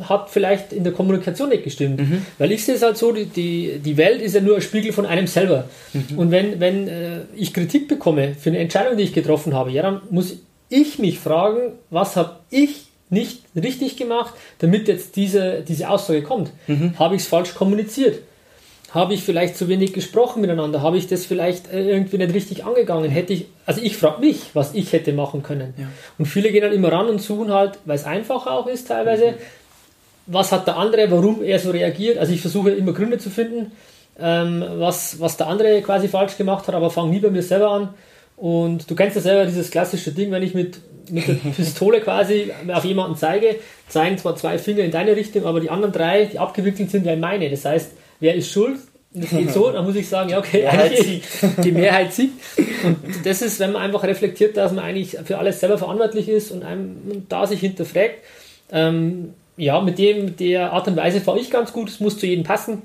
hat 0.09 0.31
vielleicht 0.31 0.72
in 0.72 0.85
der 0.85 0.92
Kommunikation 0.92 1.48
nicht 1.48 1.64
gestimmt. 1.64 1.98
Mhm. 1.98 2.24
Weil 2.38 2.52
ich 2.52 2.64
sehe 2.64 2.76
es 2.76 2.83
halt 2.83 2.96
so, 2.96 3.11
die, 3.11 3.26
die, 3.26 3.81
die 3.85 3.96
Welt 3.96 4.22
ist 4.22 4.37
ja 4.37 4.40
nur 4.40 4.55
ein 4.55 4.62
Spiegel 4.62 4.92
von 4.92 5.05
einem 5.05 5.26
selber. 5.26 5.64
Mhm. 5.94 6.18
Und 6.20 6.31
wenn, 6.31 6.61
wenn 6.61 6.87
äh, 6.87 7.22
ich 7.35 7.52
Kritik 7.52 7.88
bekomme 7.88 8.37
für 8.38 8.50
eine 8.50 8.61
Entscheidung, 8.61 8.96
die 8.96 9.02
ich 9.02 9.12
getroffen 9.12 9.52
habe, 9.52 9.72
ja, 9.72 9.83
dann 9.83 10.02
muss 10.11 10.37
ich 10.68 11.00
mich 11.00 11.18
fragen, 11.18 11.72
was 11.90 12.14
habe 12.14 12.37
ich 12.50 12.91
nicht 13.12 13.42
richtig 13.55 13.96
gemacht, 13.96 14.35
damit 14.59 14.88
jetzt 14.88 15.16
diese, 15.16 15.62
diese 15.66 15.88
Aussage 15.88 16.22
kommt. 16.22 16.51
Mhm. 16.66 16.98
Habe 16.98 17.14
ich 17.14 17.22
es 17.22 17.29
falsch 17.29 17.55
kommuniziert? 17.55 18.20
Habe 18.90 19.14
ich 19.14 19.22
vielleicht 19.22 19.57
zu 19.57 19.68
wenig 19.68 19.92
gesprochen 19.94 20.42
miteinander? 20.42 20.83
Habe 20.83 20.98
ich 20.98 21.07
das 21.07 21.25
vielleicht 21.25 21.72
äh, 21.72 21.88
irgendwie 21.88 22.18
nicht 22.18 22.35
richtig 22.35 22.64
angegangen? 22.64 23.11
Hätte 23.11 23.33
ich, 23.33 23.46
also 23.64 23.81
ich 23.83 23.96
frage 23.96 24.20
mich, 24.20 24.51
was 24.55 24.75
ich 24.75 24.92
hätte 24.92 25.12
machen 25.12 25.42
können. 25.42 25.72
Ja. 25.79 25.87
Und 26.18 26.27
viele 26.27 26.51
gehen 26.53 26.62
dann 26.62 26.72
immer 26.72 26.92
ran 26.92 27.09
und 27.09 27.22
suchen 27.22 27.53
halt, 27.53 27.79
weil 27.87 27.96
es 27.96 28.05
einfacher 28.05 28.51
auch 28.51 28.66
ist 28.66 28.88
teilweise, 28.88 29.33
mhm 29.33 29.37
was 30.27 30.53
hat 30.53 30.66
der 30.66 30.77
andere, 30.77 31.11
warum 31.11 31.42
er 31.42 31.59
so 31.59 31.70
reagiert. 31.70 32.18
Also 32.18 32.33
ich 32.33 32.40
versuche 32.40 32.70
immer 32.70 32.92
Gründe 32.92 33.18
zu 33.18 33.31
finden, 33.31 33.72
ähm, 34.18 34.64
was, 34.77 35.20
was 35.20 35.37
der 35.37 35.48
andere 35.48 35.81
quasi 35.83 36.09
falsch 36.09 36.37
gemacht 36.37 36.68
hat, 36.68 36.75
aber 36.75 36.90
fange 36.90 37.11
nie 37.11 37.20
bei 37.20 37.31
mir 37.31 37.42
selber 37.42 37.70
an. 37.70 37.88
Und 38.37 38.90
du 38.90 38.94
kennst 38.94 39.16
ja 39.16 39.22
selber 39.22 39.46
dieses 39.46 39.70
klassische 39.70 40.12
Ding, 40.12 40.31
wenn 40.31 40.42
ich 40.42 40.55
mit, 40.55 40.79
mit 41.11 41.27
der 41.27 41.35
Pistole 41.35 42.01
quasi 42.01 42.51
auf 42.73 42.85
jemanden 42.85 43.17
zeige, 43.17 43.57
zeigen 43.88 44.19
zwar 44.19 44.37
zwei 44.37 44.59
Finger 44.59 44.85
in 44.85 44.91
deine 44.91 45.17
Richtung, 45.17 45.45
aber 45.45 45.61
die 45.61 45.71
anderen 45.71 45.93
drei, 45.93 46.27
die 46.27 46.38
abgewickelt 46.38 46.91
sind, 46.91 47.07
ja 47.07 47.12
in 47.12 47.21
meine. 47.21 47.51
Das 47.51 47.65
heißt, 47.65 47.93
wer 48.21 48.35
ist 48.35 48.51
schuld? 48.51 48.79
Das 49.15 49.31
geht 49.31 49.53
so, 49.53 49.71
dann 49.71 49.85
muss 49.85 49.95
ich 49.95 50.09
sagen, 50.09 50.31
ja, 50.31 50.38
okay, 50.38 50.67
eigentlich 50.67 51.23
die 51.62 51.73
Mehrheit 51.73 52.15
siegt. 52.15 52.33
Und 52.83 52.97
das 53.25 53.43
ist, 53.43 53.61
wenn 53.61 53.73
man 53.73 53.83
einfach 53.83 54.05
reflektiert, 54.05 54.57
dass 54.57 54.73
man 54.73 54.85
eigentlich 54.85 55.19
für 55.25 55.37
alles 55.37 55.61
selber 55.61 55.77
verantwortlich 55.77 56.29
ist 56.29 56.51
und 56.51 56.62
einem 56.62 57.27
da 57.29 57.47
sich 57.47 57.61
hinterfragt, 57.61 58.17
ähm, 58.71 59.35
ja, 59.59 59.81
mit 59.83 59.99
dem, 59.99 60.25
mit 60.25 60.41
der 60.41 60.73
Art 60.73 60.88
und 60.88 60.97
Weise 60.97 61.21
fahre 61.21 61.38
ich 61.38 61.51
ganz 61.51 61.73
gut. 61.75 61.91
Es 61.91 62.01
muss 62.01 62.19
zu 62.19 62.27
jedem 62.27 62.45
passen. 62.45 62.83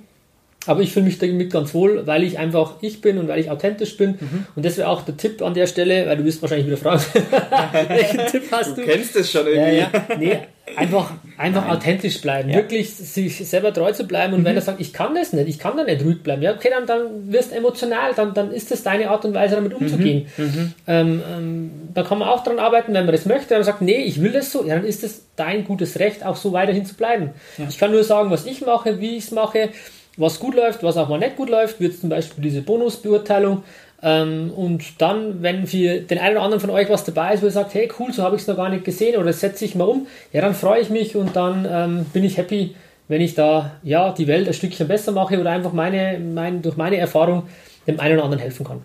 Aber 0.68 0.82
ich 0.82 0.92
fühle 0.92 1.06
mich 1.06 1.18
damit 1.18 1.52
ganz 1.52 1.74
wohl, 1.74 2.06
weil 2.06 2.24
ich 2.24 2.38
einfach 2.38 2.76
ich 2.82 3.02
bin 3.02 3.18
und 3.18 3.28
weil 3.28 3.40
ich 3.40 3.50
authentisch 3.50 3.98
bin. 3.98 4.12
Mhm. 4.12 4.46
Und 4.56 4.66
das 4.66 4.78
wäre 4.78 4.90
auch 4.90 5.02
der 5.04 5.18
Tipp 5.18 5.42
an 5.42 5.54
der 5.54 5.68
Stelle, 5.68 6.08
weil 6.08 6.18
du 6.18 6.26
wirst 6.26 6.42
wahrscheinlich 6.42 6.68
wieder 6.68 6.78
fragen, 6.78 7.02
welchen 7.88 8.26
Tipp 8.28 8.44
hast 8.52 8.78
du? 8.78 8.82
Du 8.82 8.88
kennst 8.88 9.16
es 9.16 9.32
schon 9.32 9.48
irgendwie. 9.48 9.78
Ja, 9.78 9.90
ja. 9.94 10.18
Nee, 10.18 10.40
einfach, 10.76 11.12
einfach 11.38 11.70
authentisch 11.70 12.22
bleiben. 12.22 12.50
Ja. 12.50 12.58
Wirklich 12.58 12.94
sich 12.94 13.38
selber 13.48 13.74
treu 13.74 13.92
zu 13.92 14.06
bleiben. 14.06 14.34
Und 14.34 14.42
mhm. 14.42 14.46
wenn 14.46 14.56
er 14.56 14.62
sagt, 14.62 14.82
ich 14.82 14.94
kann 14.94 15.16
das 15.16 15.34
nicht, 15.34 15.48
ich 15.48 15.60
kann 15.60 15.78
da 15.78 15.84
nicht 15.84 16.04
ruhig 16.04 16.22
bleiben, 16.22 16.42
ja, 16.42 16.54
okay, 16.54 16.70
dann, 16.70 16.86
dann 16.86 17.32
wirst 17.32 17.52
du 17.52 17.56
emotional, 17.56 18.14
dann, 18.16 18.34
dann 18.34 18.52
ist 18.52 18.72
das 18.72 18.84
deine 18.84 19.10
Art 19.10 19.26
und 19.26 19.34
Weise, 19.34 19.56
damit 19.56 19.72
mhm. 19.72 19.86
umzugehen. 19.86 20.28
Mhm. 20.38 20.74
Ähm, 20.88 21.22
ähm, 21.32 21.72
da 21.94 22.04
kann 22.04 22.20
man 22.20 22.28
auch 22.28 22.44
dran 22.44 22.60
arbeiten, 22.60 22.94
wenn 22.94 23.06
man 23.06 23.16
das 23.16 23.26
möchte. 23.26 23.52
Wenn 23.52 23.58
man 23.58 23.66
sagt, 23.66 23.82
nee, 23.82 24.04
ich 24.04 24.22
will 24.22 24.32
das 24.32 24.52
so, 24.52 24.66
ja, 24.66 24.76
dann 24.76 24.86
ist 24.86 25.04
es 25.04 25.24
dein 25.36 25.64
gutes 25.64 26.00
Recht, 26.00 26.26
auch 26.26 26.36
so 26.36 26.52
weiterhin 26.52 26.86
zu 26.86 26.96
bleiben. 26.96 27.32
Ich 27.70 27.78
kann 27.78 27.92
nur 27.92 28.04
sagen, 28.04 28.30
was 28.32 28.46
ich 28.46 28.62
mache, 28.66 29.00
wie 29.00 29.18
ich 29.18 29.26
es 29.26 29.32
mache 29.32 29.70
was 30.18 30.40
gut 30.40 30.56
läuft, 30.56 30.84
was 30.84 30.98
auch 30.98 31.08
mal 31.08 31.20
nicht 31.20 31.36
gut 31.36 31.50
läuft, 31.50 31.80
wird 31.80 31.98
zum 31.98 32.10
Beispiel 32.10 32.44
diese 32.44 32.62
Bonusbeurteilung. 32.62 33.64
Ähm, 34.02 34.52
und 34.56 35.02
dann, 35.02 35.42
wenn 35.42 35.66
für 35.66 36.02
den 36.02 36.20
einen 36.20 36.36
oder 36.36 36.44
anderen 36.44 36.62
von 36.62 36.70
euch 36.70 36.90
was 36.90 37.04
dabei 37.04 37.34
ist, 37.34 37.42
wo 37.42 37.48
ihr 37.48 37.52
sagt, 37.52 37.74
hey 37.74 37.90
cool, 38.00 38.12
so 38.12 38.24
habe 38.24 38.36
ich 38.36 38.44
es 38.44 38.48
noch 38.48 38.58
gar 38.58 38.70
nicht 38.70 38.84
gesehen 38.84 39.20
oder 39.20 39.34
setze 39.34 39.66
ich 39.66 39.76
mal 39.76 39.86
um, 39.86 40.08
ja, 40.34 40.42
dann 40.42 40.54
freue 40.54 40.82
ich 40.82 40.90
mich 40.90 41.16
und 41.16 41.36
dann 41.36 41.68
ähm, 41.70 42.06
bin 42.14 42.24
ich 42.24 42.38
happy, 42.38 42.76
wenn 43.08 43.22
ich 43.22 43.34
da 43.34 43.72
ja 43.84 44.12
die 44.12 44.28
Welt 44.28 44.48
ein 44.48 44.54
Stückchen 44.54 44.88
besser 44.88 45.12
mache 45.12 45.40
oder 45.40 45.50
einfach 45.50 45.74
meine, 45.74 46.20
mein, 46.20 46.62
durch 46.62 46.78
meine 46.78 46.98
Erfahrung 46.98 47.44
dem 47.88 48.00
einen 48.00 48.16
oder 48.16 48.26
anderen 48.26 48.42
helfen 48.42 48.66
kann. 48.66 48.82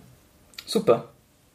Super. 0.64 1.11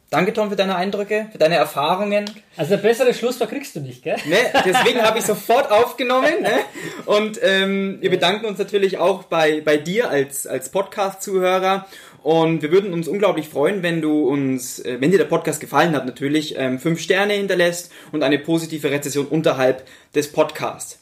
Danke, 0.10 0.32
Tom, 0.32 0.50
für 0.50 0.56
deine 0.56 0.78
Eindrücke, 0.78 1.28
für 1.34 1.38
deine 1.38 1.56
Erfahrungen. 1.56 2.32
Also 2.56 2.76
ein 2.76 2.82
besseres 2.82 3.20
Schlusswort 3.20 3.50
kriegst 3.50 3.76
du 3.76 3.82
nicht, 3.82 4.04
gell? 4.04 4.15
Ne, 4.26 4.38
deswegen 4.65 5.02
habe 5.02 5.20
ich 5.20 5.26
sofort 5.26 5.70
aufgenommen. 5.70 6.41
Ne? 6.41 6.60
Und 7.06 7.39
ähm, 7.43 7.98
wir 8.00 8.10
bedanken 8.10 8.46
uns 8.46 8.58
natürlich 8.58 9.00
auch 9.00 9.24
bei, 9.24 9.60
bei 9.60 9.76
dir 9.76 10.10
als, 10.10 10.48
als 10.48 10.70
Podcast-Zuhörer. 10.70 11.88
Und 12.24 12.62
wir 12.62 12.72
würden 12.72 12.93
uns 12.93 13.10
unglaublich 13.10 13.50
freuen, 13.50 13.84
wenn 13.84 14.02
du 14.02 14.30
uns, 14.30 14.80
äh, 14.80 14.96
wenn 15.02 15.12
dir 15.12 15.17
der 15.17 15.26
Podcast 15.26 15.60
gefallen 15.60 15.93
hat, 15.93 16.06
natürlich 16.06 16.58
ähm, 16.58 16.80
fünf 16.80 17.02
Sterne 17.02 17.34
hinterlässt 17.34 17.91
und 18.13 18.24
eine 18.24 18.39
positive 18.39 18.89
Rezession 18.89 19.26
unterhalb 19.26 19.86
des 20.15 20.32
Podcasts. 20.32 21.00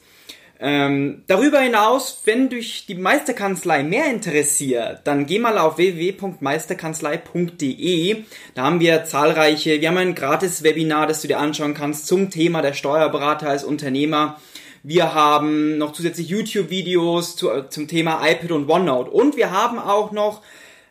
Ähm, 0.67 1.21
darüber 1.27 1.59
hinaus, 1.59 2.21
wenn 2.25 2.49
dich 2.49 2.87
die 2.87 2.95
Meisterkanzlei 2.95 3.83
mehr 3.83 4.09
interessiert, 4.09 5.01
dann 5.03 5.27
geh 5.27 5.37
mal 5.37 5.59
auf 5.59 5.77
www.meisterkanzlei.de. 5.77 8.23
Da 8.55 8.63
haben 8.63 8.79
wir 8.79 9.03
zahlreiche, 9.03 9.79
wir 9.79 9.87
haben 9.87 9.97
ein 9.97 10.15
gratis 10.15 10.63
Webinar, 10.63 11.05
das 11.05 11.21
du 11.21 11.27
dir 11.27 11.37
anschauen 11.37 11.75
kannst 11.75 12.07
zum 12.07 12.31
Thema 12.31 12.63
der 12.63 12.73
Steuerberater 12.73 13.47
als 13.47 13.63
Unternehmer. 13.63 14.41
Wir 14.81 15.13
haben 15.13 15.77
noch 15.77 15.93
zusätzlich 15.93 16.29
YouTube-Videos 16.29 17.35
zu, 17.35 17.51
zum 17.69 17.87
Thema 17.87 18.27
iPad 18.27 18.51
und 18.51 18.67
OneNote. 18.67 19.11
Und 19.11 19.37
wir 19.37 19.51
haben 19.51 19.77
auch 19.77 20.11
noch 20.11 20.41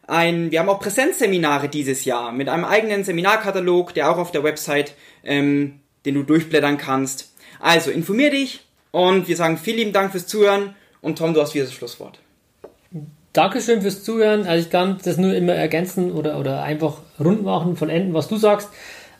ein, 0.06 0.52
wir 0.52 0.60
haben 0.60 0.68
auch 0.68 0.78
Präsenzseminare 0.78 1.68
dieses 1.68 2.04
Jahr 2.04 2.30
mit 2.30 2.48
einem 2.48 2.64
eigenen 2.64 3.02
Seminarkatalog, 3.02 3.92
der 3.92 4.08
auch 4.08 4.18
auf 4.18 4.30
der 4.30 4.44
Website, 4.44 4.94
ähm, 5.24 5.80
den 6.06 6.14
du 6.14 6.22
durchblättern 6.22 6.78
kannst. 6.78 7.34
Also 7.58 7.90
informier 7.90 8.30
dich 8.30 8.63
und 8.94 9.26
wir 9.26 9.36
sagen 9.36 9.58
vielen 9.58 9.78
lieben 9.78 9.92
Dank 9.92 10.12
fürs 10.12 10.28
Zuhören 10.28 10.76
und 11.00 11.18
Tom, 11.18 11.34
du 11.34 11.42
hast 11.42 11.52
wieder 11.52 11.64
das 11.64 11.74
Schlusswort. 11.74 12.20
Dankeschön 13.32 13.82
fürs 13.82 14.04
Zuhören. 14.04 14.46
Also 14.46 14.64
ich 14.64 14.70
kann 14.70 15.00
das 15.04 15.16
nur 15.16 15.34
immer 15.34 15.52
ergänzen 15.52 16.12
oder, 16.12 16.38
oder 16.38 16.62
einfach 16.62 16.98
rund 17.18 17.42
machen, 17.42 17.76
vollenden, 17.76 18.14
was 18.14 18.28
du 18.28 18.36
sagst. 18.36 18.68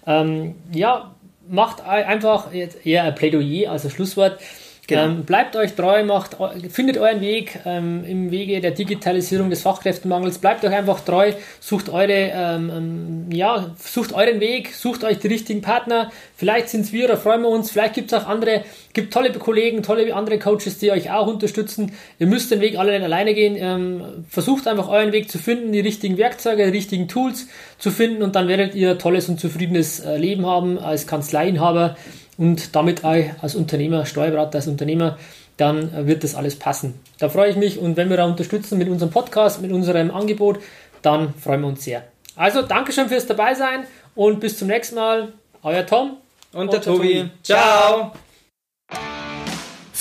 Ähm, 0.07 0.55
ja, 0.73 1.17
macht 1.49 1.85
einfach 1.85 2.55
eher 2.55 3.03
ein 3.03 3.17
Plädoyer 3.17 3.73
als 3.73 3.85
ein 3.85 3.91
Schlusswort. 3.91 4.39
Genau. 4.87 5.05
Ähm, 5.05 5.25
bleibt 5.25 5.57
euch 5.57 5.75
treu, 5.75 6.05
macht, 6.05 6.37
findet 6.71 6.99
euren 6.99 7.21
Weg 7.23 7.61
ähm, 7.65 8.05
im 8.07 8.31
Wege 8.31 8.61
der 8.61 8.73
Digitalisierung 8.73 9.49
des 9.49 9.63
Fachkräftemangels. 9.63 10.39
Bleibt 10.39 10.65
euch 10.65 10.75
einfach 10.75 11.01
treu, 11.01 11.33
sucht 11.61 11.89
eure, 11.89 12.13
ähm, 12.13 12.71
ähm 12.75 13.27
ja, 13.31 13.71
sucht 13.79 14.13
euren 14.13 14.41
Weg, 14.41 14.75
sucht 14.75 15.03
euch 15.05 15.19
die 15.19 15.29
richtigen 15.29 15.63
Partner. 15.63 16.11
Vielleicht 16.37 16.69
sind 16.69 16.83
es 16.83 16.93
wir, 16.93 17.09
da 17.09 17.17
freuen 17.17 17.41
wir 17.43 17.49
uns. 17.49 17.71
Vielleicht 17.71 17.95
gibt 17.95 18.13
es 18.13 18.19
auch 18.19 18.27
andere, 18.27 18.65
gibt 18.93 19.13
tolle 19.13 19.33
Kollegen, 19.33 19.83
tolle 19.83 20.15
andere 20.15 20.39
Coaches, 20.39 20.79
die 20.79 20.91
euch 20.91 21.11
auch 21.11 21.29
unterstützen. 21.29 21.93
Ihr 22.19 22.27
müsst 22.27 22.51
den 22.51 22.61
Weg 22.61 22.79
alle 22.79 22.93
nicht 22.93 23.05
alleine 23.05 23.33
gehen. 23.33 23.57
Ähm, 23.59 24.03
versucht 24.29 24.69
einfach 24.69 24.89
euren 24.89 25.13
Weg 25.13 25.31
zu 25.31 25.39
finden, 25.39 25.73
die 25.73 25.81
richtigen 25.81 26.19
Werkzeuge, 26.19 26.65
die 26.65 26.77
richtigen 26.77 27.09
Tools 27.09 27.49
zu 27.79 27.91
finden 27.91 28.23
und 28.23 28.37
dann 28.37 28.49
werdet 28.49 28.75
ihr 28.75 28.99
tolles 28.99 29.29
und 29.31 29.41
zufriedenes 29.41 30.01
äh, 30.01 30.19
Leben 30.19 30.47
haben 30.47 30.79
als 30.79 31.07
Kanzleiinhaber 31.07 31.97
und 32.37 32.75
damit 32.75 33.05
auch 33.05 33.23
als 33.43 33.55
Unternehmer, 33.55 34.07
Steuerberater, 34.07 34.57
als 34.57 34.67
Unternehmer, 34.67 35.19
dann 35.57 36.07
wird 36.07 36.25
das 36.25 36.35
alles 36.35 36.59
passen. 36.59 36.95
Da 37.19 37.29
freue 37.29 37.51
ich 37.51 37.57
mich 37.57 37.79
und 37.79 37.97
wenn 37.97 38.11
wir 38.11 38.17
da 38.17 38.25
unterstützen 38.25 38.79
mit 38.79 38.89
unserem 38.89 39.13
Podcast, 39.13 39.63
mit 39.63 39.73
unserem 39.73 40.11
Angebot, 40.11 40.59
dann 41.03 41.35
freuen 41.35 41.61
wir 41.61 41.69
uns 41.69 41.85
sehr. 41.85 42.05
Also, 42.37 42.63
Dankeschön 42.63 43.09
fürs 43.09 43.27
Dabeisein 43.27 43.85
und 44.15 44.41
bis 44.41 44.59
zum 44.59 44.69
nächsten 44.69 44.97
Mal. 44.97 45.33
Euer 45.63 45.87
Tom 45.87 46.19
und, 46.53 46.63
und 46.63 46.73
der, 46.73 46.83
Tobi. 46.83 47.15
Tobi. 47.15 47.31
Ciao. 47.43 48.13